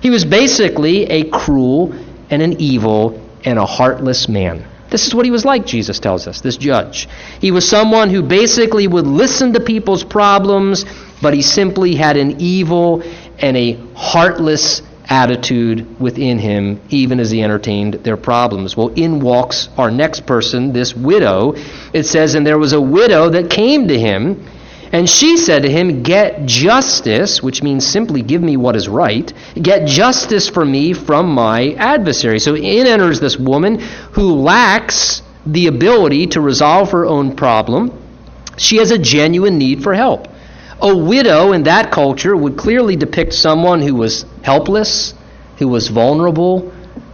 [0.00, 1.92] He was basically a cruel
[2.30, 4.64] and an evil and a heartless man.
[4.88, 7.08] This is what he was like, Jesus tells us, this judge.
[7.40, 10.84] He was someone who basically would listen to people's problems,
[11.20, 13.02] but he simply had an evil
[13.40, 18.76] and a heartless attitude within him, even as he entertained their problems.
[18.76, 21.54] Well, in walks our next person, this widow.
[21.92, 24.46] It says, And there was a widow that came to him,
[24.92, 29.32] and she said to him, Get justice, which means simply give me what is right,
[29.60, 32.38] get justice for me from my adversary.
[32.38, 33.78] So in enters this woman
[34.12, 38.02] who lacks the ability to resolve her own problem.
[38.56, 40.28] She has a genuine need for help.
[40.80, 45.14] A widow in that culture would clearly depict someone who was helpless,
[45.58, 46.72] who was vulnerable,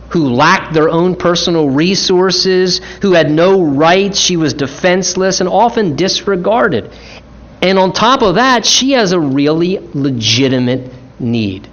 [0.09, 4.19] who lacked their own personal resources, who had no rights.
[4.19, 6.91] She was defenseless and often disregarded.
[7.63, 11.69] And on top of that, she has a really legitimate need.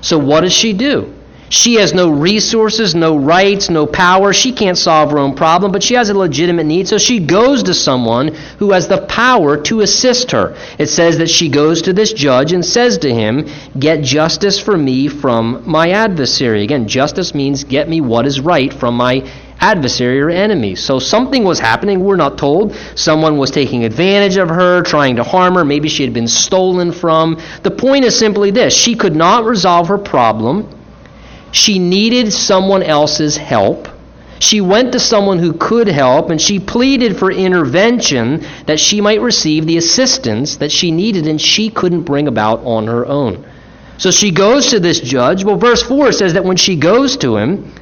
[0.00, 1.14] So, what does she do?
[1.50, 4.32] She has no resources, no rights, no power.
[4.32, 7.62] She can't solve her own problem, but she has a legitimate need, so she goes
[7.64, 10.56] to someone who has the power to assist her.
[10.78, 14.76] It says that she goes to this judge and says to him, Get justice for
[14.76, 16.62] me from my adversary.
[16.64, 19.26] Again, justice means get me what is right from my
[19.60, 20.74] adversary or enemy.
[20.74, 22.76] So something was happening, we're not told.
[22.94, 25.64] Someone was taking advantage of her, trying to harm her.
[25.64, 27.40] Maybe she had been stolen from.
[27.62, 30.77] The point is simply this she could not resolve her problem
[31.52, 33.88] she needed someone else's help.
[34.40, 39.20] She went to someone who could help and she pleaded for intervention that she might
[39.20, 43.44] receive the assistance that she needed and she couldn't bring about on her own.
[43.96, 45.44] So she goes to this judge.
[45.44, 47.72] Well, verse 4 says that when she goes to him,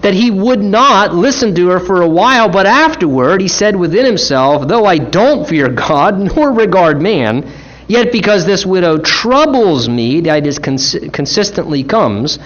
[0.00, 4.04] that he would not listen to her for a while, but afterward he said within
[4.04, 7.50] himself, Though I don't fear God nor regard man,
[7.88, 12.38] yet because this widow troubles me, that is, cons- consistently comes,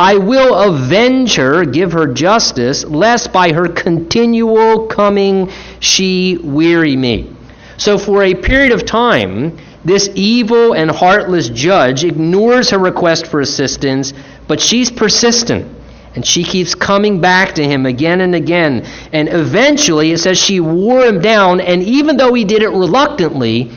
[0.00, 7.30] I will avenge her, give her justice, lest by her continual coming she weary me.
[7.76, 13.42] So, for a period of time, this evil and heartless judge ignores her request for
[13.42, 14.14] assistance,
[14.48, 15.66] but she's persistent.
[16.14, 18.86] And she keeps coming back to him again and again.
[19.12, 23.70] And eventually, it says she wore him down, and even though he did it reluctantly,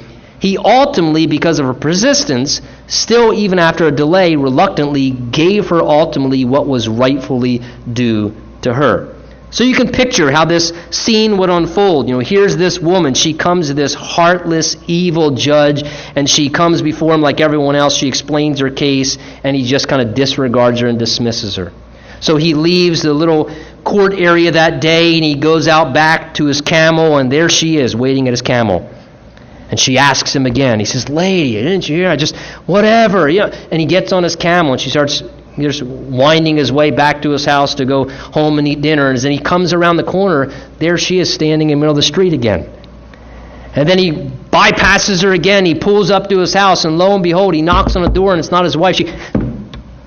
[0.44, 6.44] he ultimately, because of her persistence, still, even after a delay, reluctantly gave her ultimately
[6.44, 7.62] what was rightfully
[7.94, 9.16] due to her.
[9.52, 12.10] So you can picture how this scene would unfold.
[12.10, 13.14] You know, here's this woman.
[13.14, 15.82] She comes to this heartless, evil judge,
[16.14, 17.96] and she comes before him like everyone else.
[17.96, 21.72] She explains her case, and he just kind of disregards her and dismisses her.
[22.20, 23.50] So he leaves the little
[23.86, 27.78] court area that day, and he goes out back to his camel, and there she
[27.78, 28.93] is, waiting at his camel.
[29.74, 30.78] And she asks him again.
[30.78, 32.10] He says, Lady, didn't you hear?
[32.12, 32.36] I just,
[32.68, 33.28] whatever.
[33.28, 33.48] Yeah.
[33.72, 35.24] And he gets on his camel and she starts
[35.58, 39.08] just winding his way back to his house to go home and eat dinner.
[39.08, 41.96] And as he comes around the corner, there she is standing in the middle of
[41.96, 42.70] the street again.
[43.76, 45.66] And then he bypasses her again.
[45.66, 48.30] He pulls up to his house, and lo and behold, he knocks on the door,
[48.30, 48.98] and it's not his wife.
[48.98, 49.12] She,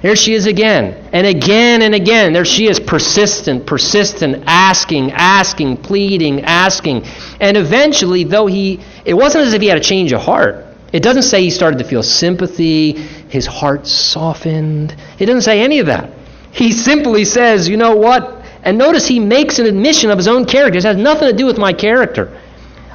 [0.06, 1.08] here she is again.
[1.12, 2.32] And again and again.
[2.32, 7.04] There she is, persistent, persistent, asking, asking, pleading, asking.
[7.40, 10.64] And eventually, though he, it wasn't as if he had a change of heart.
[10.92, 14.94] It doesn't say he started to feel sympathy, his heart softened.
[15.18, 16.12] It doesn't say any of that.
[16.52, 18.46] He simply says, you know what?
[18.62, 20.78] And notice he makes an admission of his own character.
[20.78, 22.40] It has nothing to do with my character.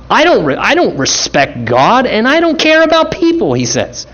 [0.10, 4.08] I don't, re- I don't respect God, and I don't care about people, he says.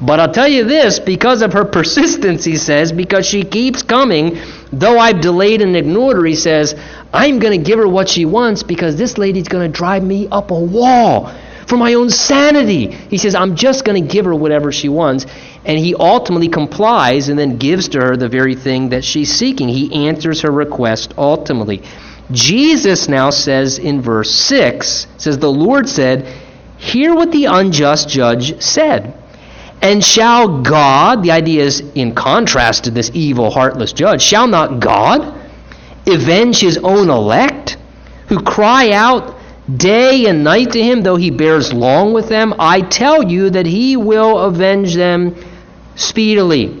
[0.00, 4.38] But I'll tell you this because of her persistence, he says, because she keeps coming,
[4.70, 6.74] though I've delayed and ignored her, he says,
[7.14, 10.28] I'm going to give her what she wants because this lady's going to drive me
[10.28, 11.32] up a wall
[11.66, 12.90] for my own sanity.
[12.90, 15.26] He says, I'm just going to give her whatever she wants.
[15.64, 19.68] And he ultimately complies and then gives to her the very thing that she's seeking.
[19.68, 21.82] He answers her request ultimately.
[22.30, 26.26] Jesus now says in verse 6, says, The Lord said,
[26.76, 29.14] Hear what the unjust judge said.
[29.82, 34.80] And shall God, the idea is in contrast to this evil, heartless judge, shall not
[34.80, 35.34] God
[36.06, 37.76] avenge his own elect
[38.28, 39.36] who cry out
[39.74, 42.54] day and night to him, though he bears long with them?
[42.58, 45.36] I tell you that he will avenge them
[45.94, 46.80] speedily.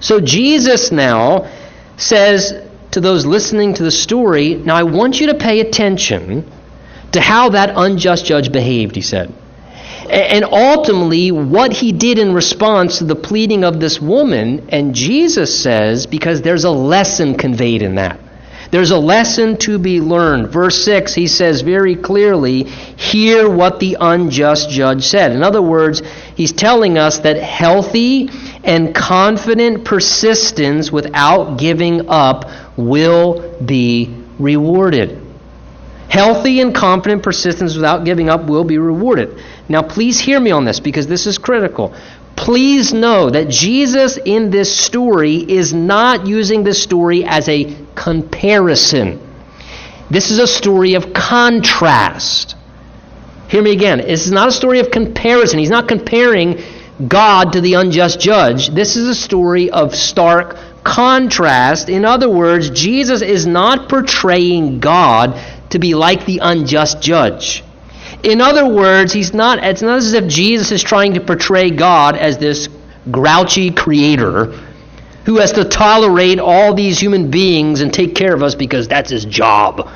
[0.00, 1.50] So Jesus now
[1.96, 6.50] says to those listening to the story, Now I want you to pay attention
[7.12, 9.32] to how that unjust judge behaved, he said.
[10.10, 15.62] And ultimately, what he did in response to the pleading of this woman, and Jesus
[15.62, 18.20] says, because there's a lesson conveyed in that.
[18.70, 20.48] There's a lesson to be learned.
[20.48, 25.32] Verse 6, he says very clearly, Hear what the unjust judge said.
[25.32, 26.02] In other words,
[26.34, 28.28] he's telling us that healthy
[28.64, 35.22] and confident persistence without giving up will be rewarded.
[36.08, 39.40] Healthy and confident persistence without giving up will be rewarded.
[39.68, 41.94] Now, please hear me on this because this is critical.
[42.36, 49.20] Please know that Jesus in this story is not using this story as a comparison.
[50.10, 52.54] This is a story of contrast.
[53.48, 53.98] Hear me again.
[53.98, 55.58] This is not a story of comparison.
[55.58, 56.62] He's not comparing
[57.08, 58.68] God to the unjust judge.
[58.68, 61.88] This is a story of stark contrast.
[61.88, 65.40] In other words, Jesus is not portraying God
[65.70, 67.64] to be like the unjust judge.
[68.22, 72.16] In other words, he's not, it's not as if Jesus is trying to portray God
[72.16, 72.68] as this
[73.10, 74.46] grouchy creator
[75.24, 79.10] who has to tolerate all these human beings and take care of us because that's
[79.10, 79.90] his job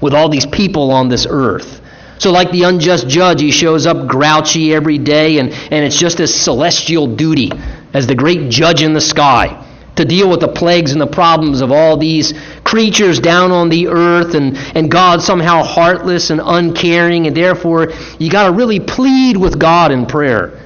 [0.00, 1.80] with all these people on this earth.
[2.18, 6.18] So, like the unjust judge, he shows up grouchy every day, and, and it's just
[6.18, 7.50] his celestial duty
[7.94, 9.66] as the great judge in the sky
[10.00, 12.34] to deal with the plagues and the problems of all these
[12.64, 18.30] creatures down on the earth and, and God somehow heartless and uncaring, and therefore you
[18.30, 20.58] got to really plead with God in prayer.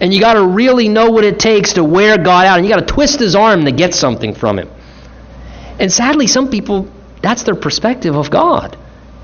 [0.00, 2.74] And you got to really know what it takes to wear God out, and you
[2.74, 4.70] got to twist his arm to get something from him.
[5.78, 6.88] And sadly, some people,
[7.22, 8.76] that's their perspective of God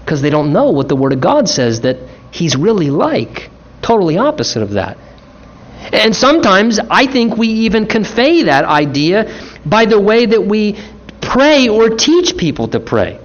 [0.04, 1.96] because they don't know what the Word of God says that
[2.30, 3.50] he's really like.
[3.82, 4.98] Totally opposite of that.
[5.92, 9.32] And sometimes I think we even convey that idea
[9.64, 10.78] by the way that we
[11.20, 13.20] pray or teach people to pray.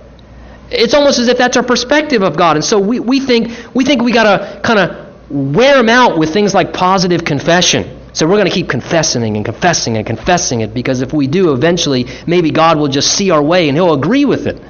[0.70, 2.55] It's almost as if that's our perspective of God.
[2.55, 6.34] And so we, we think we think we gotta kind of wear them out with
[6.34, 7.99] things like positive confession.
[8.14, 11.53] So we're going to keep confessing and confessing and confessing it because if we do,
[11.53, 14.62] eventually maybe God will just see our way and He'll agree with it.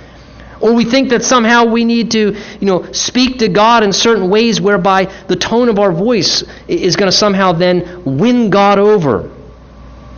[0.61, 4.29] Or we think that somehow we need to, you know, speak to God in certain
[4.29, 9.31] ways whereby the tone of our voice is going to somehow then win God over.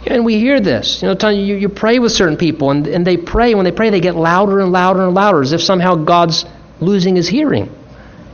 [0.05, 1.01] And we hear this.
[1.01, 3.55] You know, you, you pray with certain people, and, and they pray.
[3.55, 6.45] When they pray, they get louder and louder and louder, as if somehow God's
[6.81, 7.73] losing his hearing.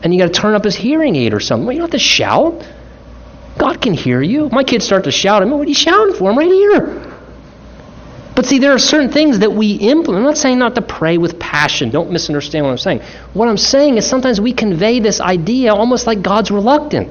[0.01, 1.67] And you got to turn up his hearing aid or something.
[1.67, 2.65] Well, you don't have to shout.
[3.59, 4.49] God can hear you.
[4.49, 5.43] My kids start to shout.
[5.43, 6.31] I mean, what are you shouting for?
[6.31, 7.08] I'm right here.
[8.39, 10.23] But see, there are certain things that we implement.
[10.23, 11.89] I'm not saying not to pray with passion.
[11.89, 13.01] Don't misunderstand what I'm saying.
[13.33, 17.09] What I'm saying is sometimes we convey this idea almost like God's reluctant.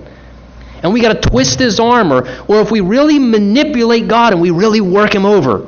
[0.82, 4.40] And we got to twist his arm, or, or if we really manipulate God and
[4.40, 5.66] we really work him over,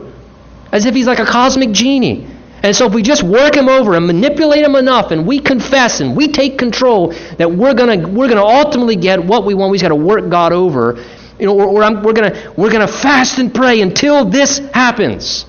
[0.72, 2.26] as if he's like a cosmic genie.
[2.62, 6.00] And so if we just work him over and manipulate him enough and we confess
[6.00, 9.72] and we take control that we're going to we're to ultimately get what we want,
[9.72, 11.04] we just got to work God over.
[11.38, 15.44] You know, or, or we're going to we're to fast and pray until this happens.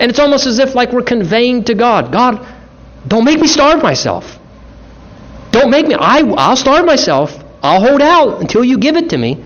[0.00, 2.46] And it's almost as if like we're conveying to God, God,
[3.06, 4.38] don't make me starve myself.
[5.50, 5.94] Don't make me.
[5.94, 7.32] I, I'll starve myself.
[7.62, 9.44] I'll hold out until you give it to me.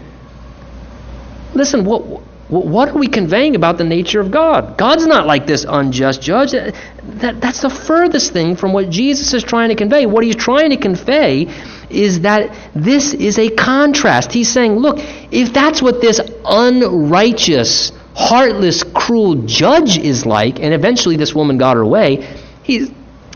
[1.55, 4.79] Listen, what, what are we conveying about the nature of God?
[4.79, 6.53] God's not like this unjust judge.
[6.53, 6.75] That,
[7.21, 10.07] that, that's the furthest thing from what Jesus is trying to convey.
[10.07, 11.49] What he's trying to convey
[11.91, 14.33] is that this is a contrast.
[14.33, 14.97] He's saying, look,
[15.31, 21.77] if that's what this unrighteous, heartless, cruel judge is like, and eventually this woman got
[21.77, 22.91] her way, he's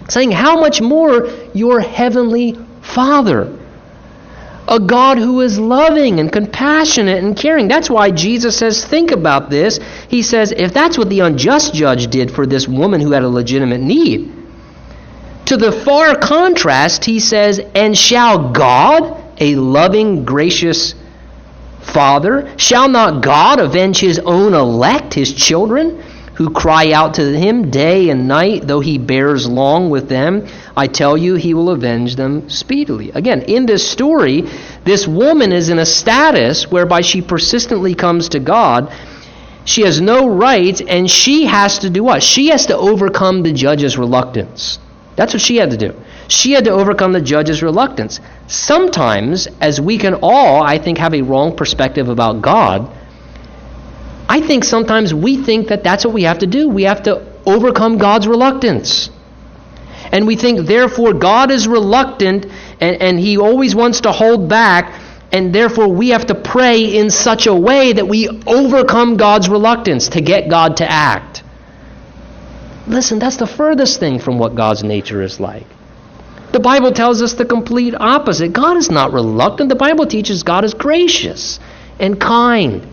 [0.09, 3.59] saying, How much more your heavenly Father?
[4.66, 7.68] A God who is loving and compassionate and caring.
[7.68, 9.78] That's why Jesus says, Think about this.
[10.09, 13.28] He says, If that's what the unjust judge did for this woman who had a
[13.28, 14.33] legitimate need,
[15.47, 20.95] to the far contrast, he says, And shall God, a loving, gracious
[21.83, 26.03] Father, shall not God avenge his own elect, his children,
[26.35, 30.47] who cry out to him day and night, though he bears long with them?
[30.76, 33.11] I tell you, he will avenge them speedily.
[33.11, 34.45] Again, in this story,
[34.85, 38.93] this woman is in a status whereby she persistently comes to God.
[39.64, 42.22] She has no rights, and she has to do what?
[42.22, 44.78] She has to overcome the judge's reluctance.
[45.16, 45.95] That's what she had to do.
[46.33, 48.18] She had to overcome the judge's reluctance.
[48.47, 52.91] Sometimes, as we can all, I think, have a wrong perspective about God,
[54.30, 56.70] I think sometimes we think that that's what we have to do.
[56.70, 59.11] We have to overcome God's reluctance.
[60.11, 62.47] And we think, therefore, God is reluctant
[62.80, 64.99] and, and He always wants to hold back,
[65.33, 70.09] and therefore we have to pray in such a way that we overcome God's reluctance
[70.09, 71.43] to get God to act.
[72.87, 75.66] Listen, that's the furthest thing from what God's nature is like.
[76.53, 78.53] The Bible tells us the complete opposite.
[78.53, 79.69] God is not reluctant.
[79.69, 81.59] The Bible teaches God is gracious
[81.99, 82.87] and kind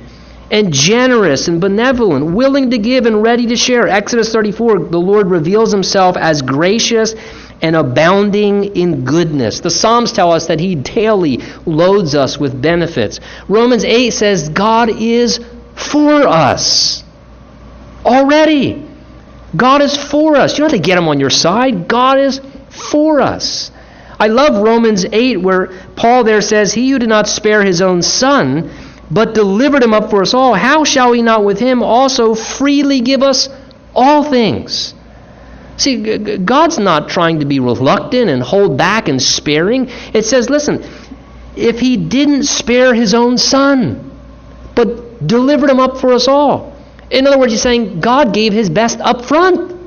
[0.51, 3.88] and generous and benevolent, willing to give and ready to share.
[3.88, 7.14] Exodus 34, the Lord reveals himself as gracious
[7.62, 9.60] and abounding in goodness.
[9.60, 13.20] The Psalms tell us that he daily loads us with benefits.
[13.47, 15.39] Romans 8 says God is
[15.76, 17.03] for us
[18.05, 18.88] already.
[19.55, 20.53] God is for us.
[20.53, 21.88] You don't have to get him on your side.
[21.88, 22.39] God is
[22.80, 23.71] for us.
[24.19, 28.01] I love Romans 8 where Paul there says, He who did not spare his own
[28.01, 28.69] son,
[29.09, 33.01] but delivered him up for us all, how shall he not with him also freely
[33.01, 33.49] give us
[33.95, 34.93] all things?
[35.77, 39.89] See, God's not trying to be reluctant and hold back and sparing.
[40.13, 40.84] It says, listen,
[41.55, 44.11] if he didn't spare his own son,
[44.75, 46.75] but delivered him up for us all.
[47.09, 49.78] In other words, he's saying God gave his best up front.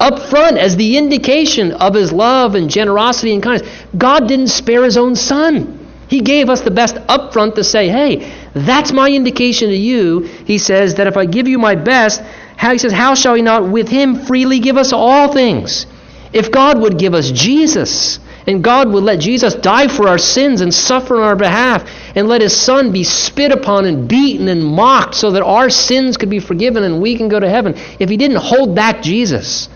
[0.00, 3.68] Up front, as the indication of his love and generosity and kindness.
[3.96, 5.80] God didn't spare his own son.
[6.08, 10.20] He gave us the best up front to say, hey, that's my indication to you.
[10.20, 12.20] He says that if I give you my best,
[12.56, 15.86] how, he says, how shall he not with him freely give us all things?
[16.32, 20.60] If God would give us Jesus, and God would let Jesus die for our sins
[20.60, 24.64] and suffer on our behalf, and let his son be spit upon and beaten and
[24.64, 28.10] mocked so that our sins could be forgiven and we can go to heaven, if
[28.10, 29.68] he didn't hold back Jesus,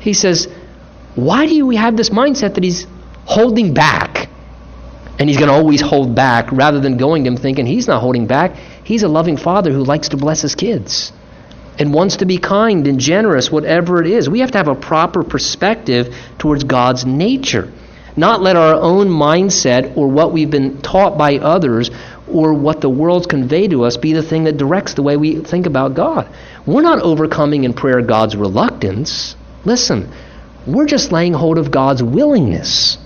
[0.00, 0.48] he says,
[1.14, 2.86] why do we have this mindset that he's
[3.24, 4.28] holding back?
[5.18, 8.00] And he's going to always hold back rather than going to him thinking he's not
[8.00, 8.54] holding back.
[8.84, 11.12] He's a loving father who likes to bless his kids
[11.78, 14.28] and wants to be kind and generous, whatever it is.
[14.28, 17.72] We have to have a proper perspective towards God's nature.
[18.16, 21.90] Not let our own mindset or what we've been taught by others
[22.28, 25.40] or what the world's conveyed to us be the thing that directs the way we
[25.40, 26.28] think about God.
[26.66, 29.36] We're not overcoming in prayer God's reluctance.
[29.64, 30.12] Listen,
[30.66, 32.98] we're just laying hold of God's willingness.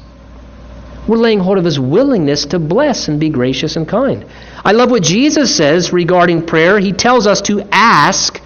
[1.07, 4.25] We're laying hold of his willingness to bless and be gracious and kind.
[4.65, 6.79] I love what Jesus says regarding prayer.
[6.79, 8.41] He tells us to ask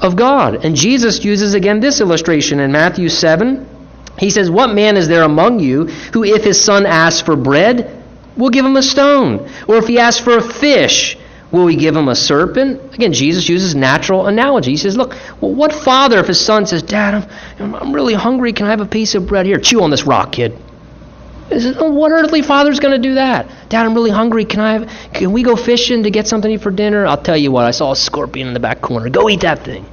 [0.00, 0.64] of God.
[0.64, 3.66] And Jesus uses again this illustration in Matthew 7.
[4.18, 8.02] He says, What man is there among you who, if his son asks for bread,
[8.36, 9.50] will give him a stone?
[9.68, 11.18] Or if he asks for a fish,
[11.52, 12.94] will he give him a serpent?
[12.94, 14.72] Again, Jesus uses natural analogy.
[14.72, 17.28] He says, Look, well, what father, if his son says, Dad,
[17.58, 19.58] I'm, I'm really hungry, can I have a piece of bread here?
[19.58, 20.56] Chew on this rock, kid.
[21.50, 23.48] What earthly father's going to do that?
[23.68, 24.44] Dad, I'm really hungry.
[24.44, 27.06] Can I have, can we go fishing to get something to eat for dinner?
[27.06, 29.08] I'll tell you what, I saw a scorpion in the back corner.
[29.08, 29.84] Go eat that thing.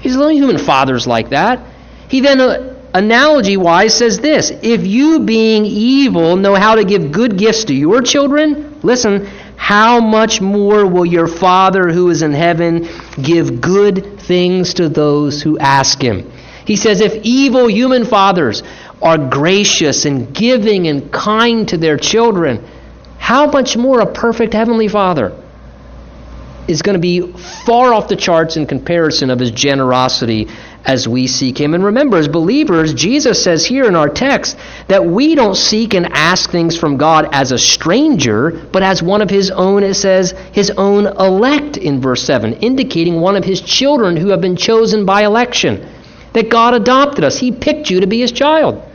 [0.00, 1.60] He's the only human fathers like that.
[2.08, 7.12] He then, uh, analogy wise, says this If you, being evil, know how to give
[7.12, 9.28] good gifts to your children, listen,
[9.58, 12.88] how much more will your Father who is in heaven
[13.20, 16.30] give good things to those who ask him?
[16.64, 18.62] He says, If evil human fathers
[19.02, 22.64] are gracious and giving and kind to their children,
[23.18, 25.36] how much more a perfect Heavenly Father
[26.68, 27.32] is going to be
[27.66, 30.48] far off the charts in comparison of His generosity
[30.84, 31.74] as we seek Him.
[31.74, 34.56] And remember, as believers, Jesus says here in our text
[34.88, 39.22] that we don't seek and ask things from God as a stranger, but as one
[39.22, 43.60] of His own, it says, His own elect in verse 7, indicating one of His
[43.60, 45.94] children who have been chosen by election.
[46.32, 48.87] That God adopted us, He picked you to be His child.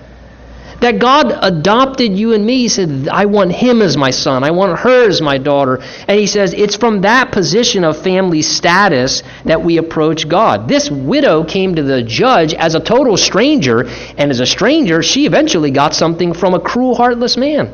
[0.83, 2.57] That God adopted you and me.
[2.57, 4.43] He said, I want him as my son.
[4.43, 5.79] I want her as my daughter.
[6.09, 10.67] And he says, it's from that position of family status that we approach God.
[10.67, 15.25] This widow came to the judge as a total stranger, and as a stranger, she
[15.25, 17.73] eventually got something from a cruel, heartless man.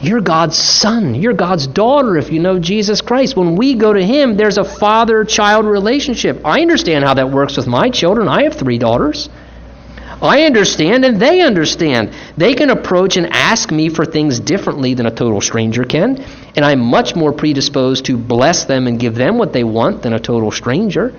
[0.00, 1.16] You're God's son.
[1.16, 3.36] You're God's daughter if you know Jesus Christ.
[3.36, 6.42] When we go to Him, there's a father child relationship.
[6.44, 8.28] I understand how that works with my children.
[8.28, 9.28] I have three daughters.
[10.22, 12.14] I understand and they understand.
[12.36, 16.64] They can approach and ask me for things differently than a total stranger can, and
[16.64, 20.20] I'm much more predisposed to bless them and give them what they want than a
[20.20, 21.12] total stranger.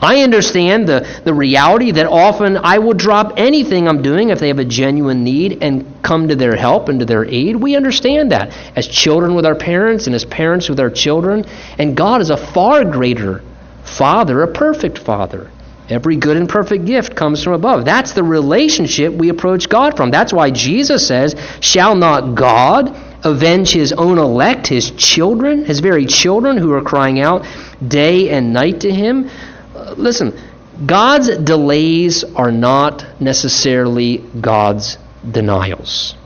[0.00, 4.48] I understand the, the reality that often I will drop anything I'm doing if they
[4.48, 7.56] have a genuine need and come to their help and to their aid.
[7.56, 11.46] We understand that as children with our parents and as parents with our children.
[11.78, 13.42] And God is a far greater
[13.84, 15.50] Father, a perfect Father.
[15.88, 17.84] Every good and perfect gift comes from above.
[17.84, 20.10] That's the relationship we approach God from.
[20.10, 26.06] That's why Jesus says, Shall not God avenge his own elect, his children, his very
[26.06, 27.46] children who are crying out
[27.86, 29.30] day and night to him?
[29.74, 30.36] Uh, listen,
[30.84, 34.98] God's delays are not necessarily God's
[35.30, 36.16] denials.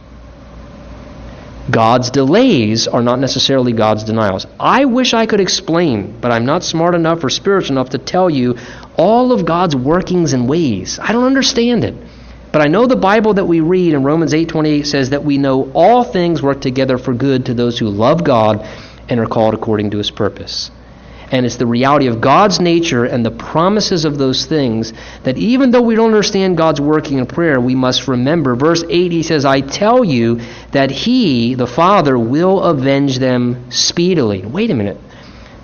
[1.70, 4.46] God's delays are not necessarily God's denials.
[4.58, 8.28] I wish I could explain, but I'm not smart enough or spiritual enough to tell
[8.30, 8.56] you
[8.96, 10.98] all of God's workings and ways.
[11.00, 11.94] I don't understand it.
[12.52, 15.70] But I know the Bible that we read in Romans 8:28 says that we know
[15.72, 18.66] all things work together for good to those who love God
[19.08, 20.70] and are called according to his purpose.
[21.32, 25.70] And it's the reality of God's nature and the promises of those things that even
[25.70, 28.56] though we don't understand God's working in prayer, we must remember.
[28.56, 30.40] Verse 8, he says, I tell you
[30.72, 34.44] that he, the Father, will avenge them speedily.
[34.44, 34.98] Wait a minute.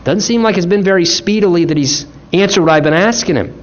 [0.05, 3.63] Doesn't seem like it's been very speedily that he's answered what I've been asking him.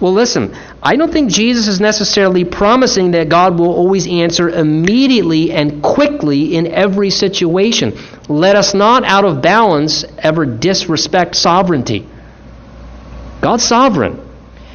[0.00, 5.52] Well, listen, I don't think Jesus is necessarily promising that God will always answer immediately
[5.52, 7.98] and quickly in every situation.
[8.28, 12.06] Let us not, out of balance, ever disrespect sovereignty.
[13.42, 14.26] God's sovereign.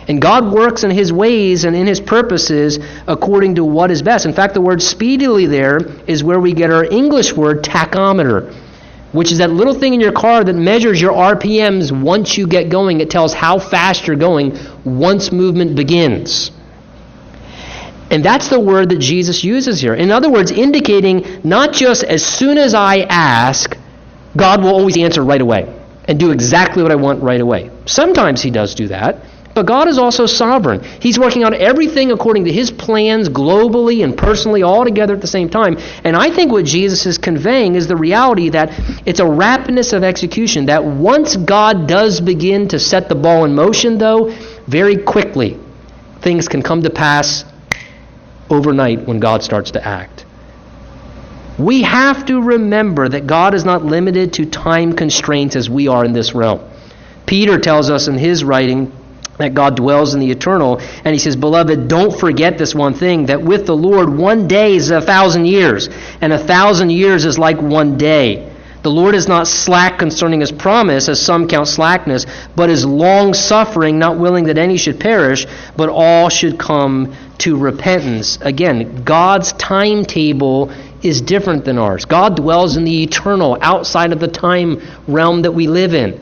[0.08, 2.78] And God works in His ways and in His purposes
[3.08, 4.28] according to what is best.
[4.28, 8.54] In fact, the word speedily there is where we get our English word tachometer
[9.16, 12.70] which is that little thing in your car that measures your RPMs once you get
[12.70, 13.02] going.
[13.02, 16.52] It tells how fast you're going once movement begins.
[18.12, 19.96] And that's the word that Jesus uses here.
[19.96, 23.76] In other words, indicating not just as soon as I ask,
[24.38, 25.74] God will always answer right away
[26.08, 27.72] and do exactly what I want right away.
[27.86, 29.22] Sometimes He does do that.
[29.56, 30.84] But God is also sovereign.
[31.00, 35.28] He's working on everything according to His plans globally and personally all together at the
[35.28, 35.78] same time.
[36.04, 38.70] And I think what Jesus is conveying is the reality that
[39.08, 40.66] it's a rapidness of execution.
[40.66, 44.36] That once God does begin to set the ball in motion, though,
[44.68, 45.58] very quickly
[46.20, 47.46] things can come to pass
[48.50, 50.26] overnight when God starts to act.
[51.58, 56.04] We have to remember that God is not limited to time constraints as we are
[56.04, 56.60] in this realm.
[57.26, 58.92] Peter tells us in his writing,
[59.38, 60.80] that God dwells in the eternal.
[61.04, 64.76] And he says, Beloved, don't forget this one thing that with the Lord, one day
[64.76, 65.90] is a thousand years,
[66.22, 68.52] and a thousand years is like one day.
[68.84, 73.34] The Lord is not slack concerning his promise, as some count slackness, but is long
[73.34, 78.38] suffering, not willing that any should perish, but all should come to repentance.
[78.42, 80.72] Again, God's timetable
[81.02, 82.06] is different than ours.
[82.06, 86.22] God dwells in the eternal, outside of the time realm that we live in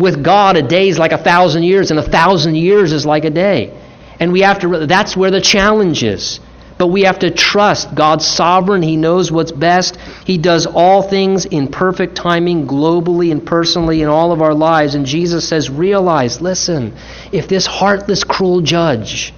[0.00, 3.24] with God, a day is like a thousand years, and a thousand years is like
[3.24, 3.76] a day.
[4.18, 6.40] And we have to, that's where the challenge is.
[6.78, 8.80] But we have to trust God's sovereign.
[8.82, 9.96] He knows what's best.
[10.24, 14.94] He does all things in perfect timing, globally and personally in all of our lives.
[14.94, 16.96] And Jesus says, realize, listen,
[17.32, 19.34] if this heartless, cruel judge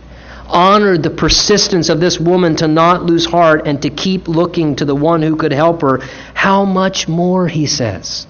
[0.46, 4.84] honored the persistence of this woman to not lose heart and to keep looking to
[4.84, 5.98] the one who could help her,
[6.34, 8.26] how much more, he says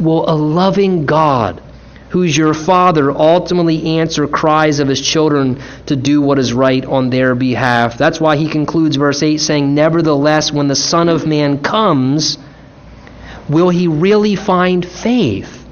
[0.00, 1.62] will a loving God,
[2.10, 7.10] who's your Father, ultimately answer cries of his children to do what is right on
[7.10, 7.96] their behalf?
[7.98, 12.38] That's why he concludes verse 8 saying, Nevertheless, when the Son of Man comes,
[13.48, 15.66] will he really find faith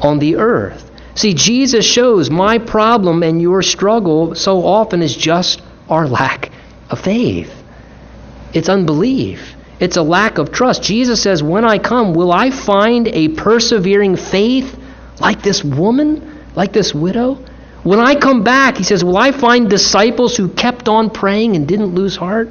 [0.00, 0.90] on the earth?
[1.14, 6.50] See, Jesus shows my problem and your struggle so often is just our lack
[6.88, 7.52] of faith.
[8.52, 9.54] It's unbelief.
[9.80, 10.82] It's a lack of trust.
[10.82, 14.78] Jesus says, When I come, will I find a persevering faith
[15.18, 17.38] like this woman, like this widow?
[17.82, 21.66] When I come back, he says, Will I find disciples who kept on praying and
[21.66, 22.50] didn't lose heart?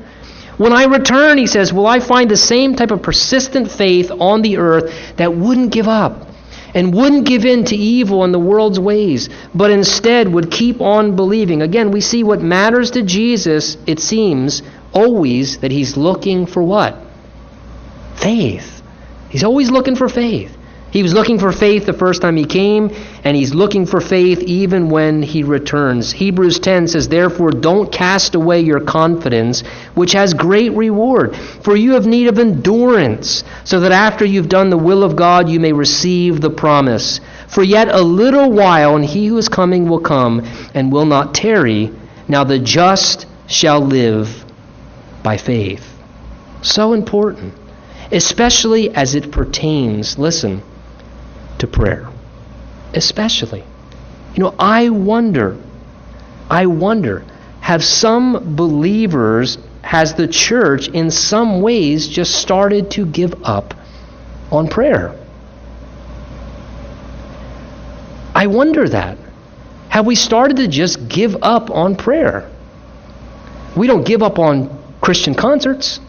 [0.58, 4.42] When I return, he says, Will I find the same type of persistent faith on
[4.42, 6.28] the earth that wouldn't give up
[6.74, 11.16] and wouldn't give in to evil and the world's ways, but instead would keep on
[11.16, 11.62] believing?
[11.62, 14.64] Again, we see what matters to Jesus, it seems,
[14.94, 17.06] always that he's looking for what?
[18.20, 18.82] Faith.
[19.30, 20.56] He's always looking for faith.
[20.92, 22.90] He was looking for faith the first time he came,
[23.24, 26.12] and he's looking for faith even when he returns.
[26.12, 29.62] Hebrews 10 says, Therefore, don't cast away your confidence,
[29.94, 31.36] which has great reward.
[31.36, 35.48] For you have need of endurance, so that after you've done the will of God,
[35.48, 37.22] you may receive the promise.
[37.48, 40.42] For yet a little while, and he who is coming will come,
[40.74, 41.92] and will not tarry.
[42.28, 44.44] Now the just shall live
[45.22, 45.86] by faith.
[46.64, 47.54] So important
[48.12, 50.62] especially as it pertains, listen,
[51.60, 52.08] to prayer.
[52.94, 53.64] Especially.
[54.34, 55.58] You know, I wonder,
[56.50, 57.24] I wonder,
[57.62, 63.74] have some believers, has the church in some ways just started to give up
[64.52, 65.16] on prayer?
[68.34, 69.18] I wonder that.
[69.90, 72.50] Have we started to just give up on prayer?
[73.76, 74.70] We don't give up on
[75.02, 76.00] Christian concerts.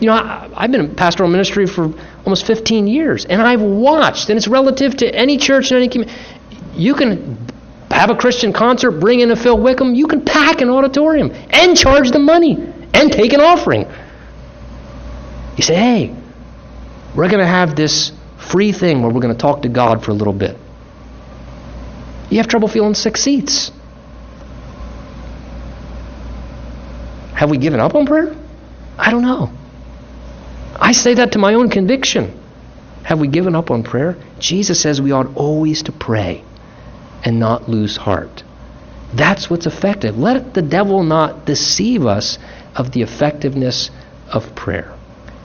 [0.00, 1.92] You know, I, have been in pastoral ministry for
[2.24, 6.16] almost 15 years, and I've watched, and it's relative to any church and any community.
[6.74, 7.38] You can
[7.90, 11.76] have a Christian concert, bring in a Phil Wickham, you can pack an auditorium and
[11.76, 12.54] charge the money
[12.92, 13.86] and take an offering.
[15.56, 16.16] You say, hey,
[17.14, 20.10] we're going to have this free thing where we're going to talk to God for
[20.10, 20.56] a little bit.
[22.30, 23.70] You have trouble filling six seats.
[27.34, 28.34] Have we given up on prayer?
[28.98, 29.52] I don't know.
[30.84, 32.38] I say that to my own conviction.
[33.04, 34.18] Have we given up on prayer?
[34.38, 36.44] Jesus says we ought always to pray
[37.24, 38.44] and not lose heart.
[39.14, 40.18] That's what's effective.
[40.18, 42.38] Let the devil not deceive us
[42.76, 43.90] of the effectiveness
[44.28, 44.94] of prayer.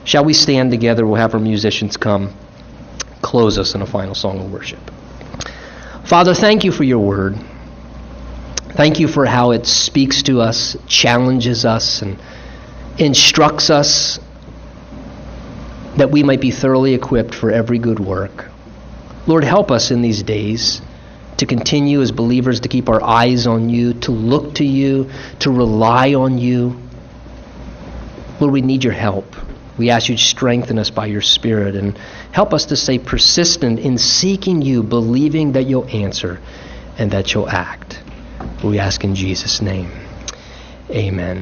[0.04, 1.06] Shall we stand together?
[1.06, 2.34] We'll have our musicians come
[3.22, 4.90] close us in a final song of worship.
[6.04, 7.38] Father, thank you for your word.
[8.72, 12.18] Thank you for how it speaks to us, challenges us, and
[12.98, 14.20] instructs us
[15.96, 18.48] that we might be thoroughly equipped for every good work.
[19.26, 20.80] Lord, help us in these days
[21.38, 25.10] to continue as believers to keep our eyes on you, to look to you,
[25.40, 26.80] to rely on you.
[28.40, 29.36] Lord, we need your help.
[29.78, 31.96] We ask you to strengthen us by your Spirit and
[32.32, 36.40] help us to stay persistent in seeking you, believing that you'll answer
[36.98, 38.02] and that you'll act.
[38.62, 39.90] We ask in Jesus' name.
[40.90, 41.38] Amen.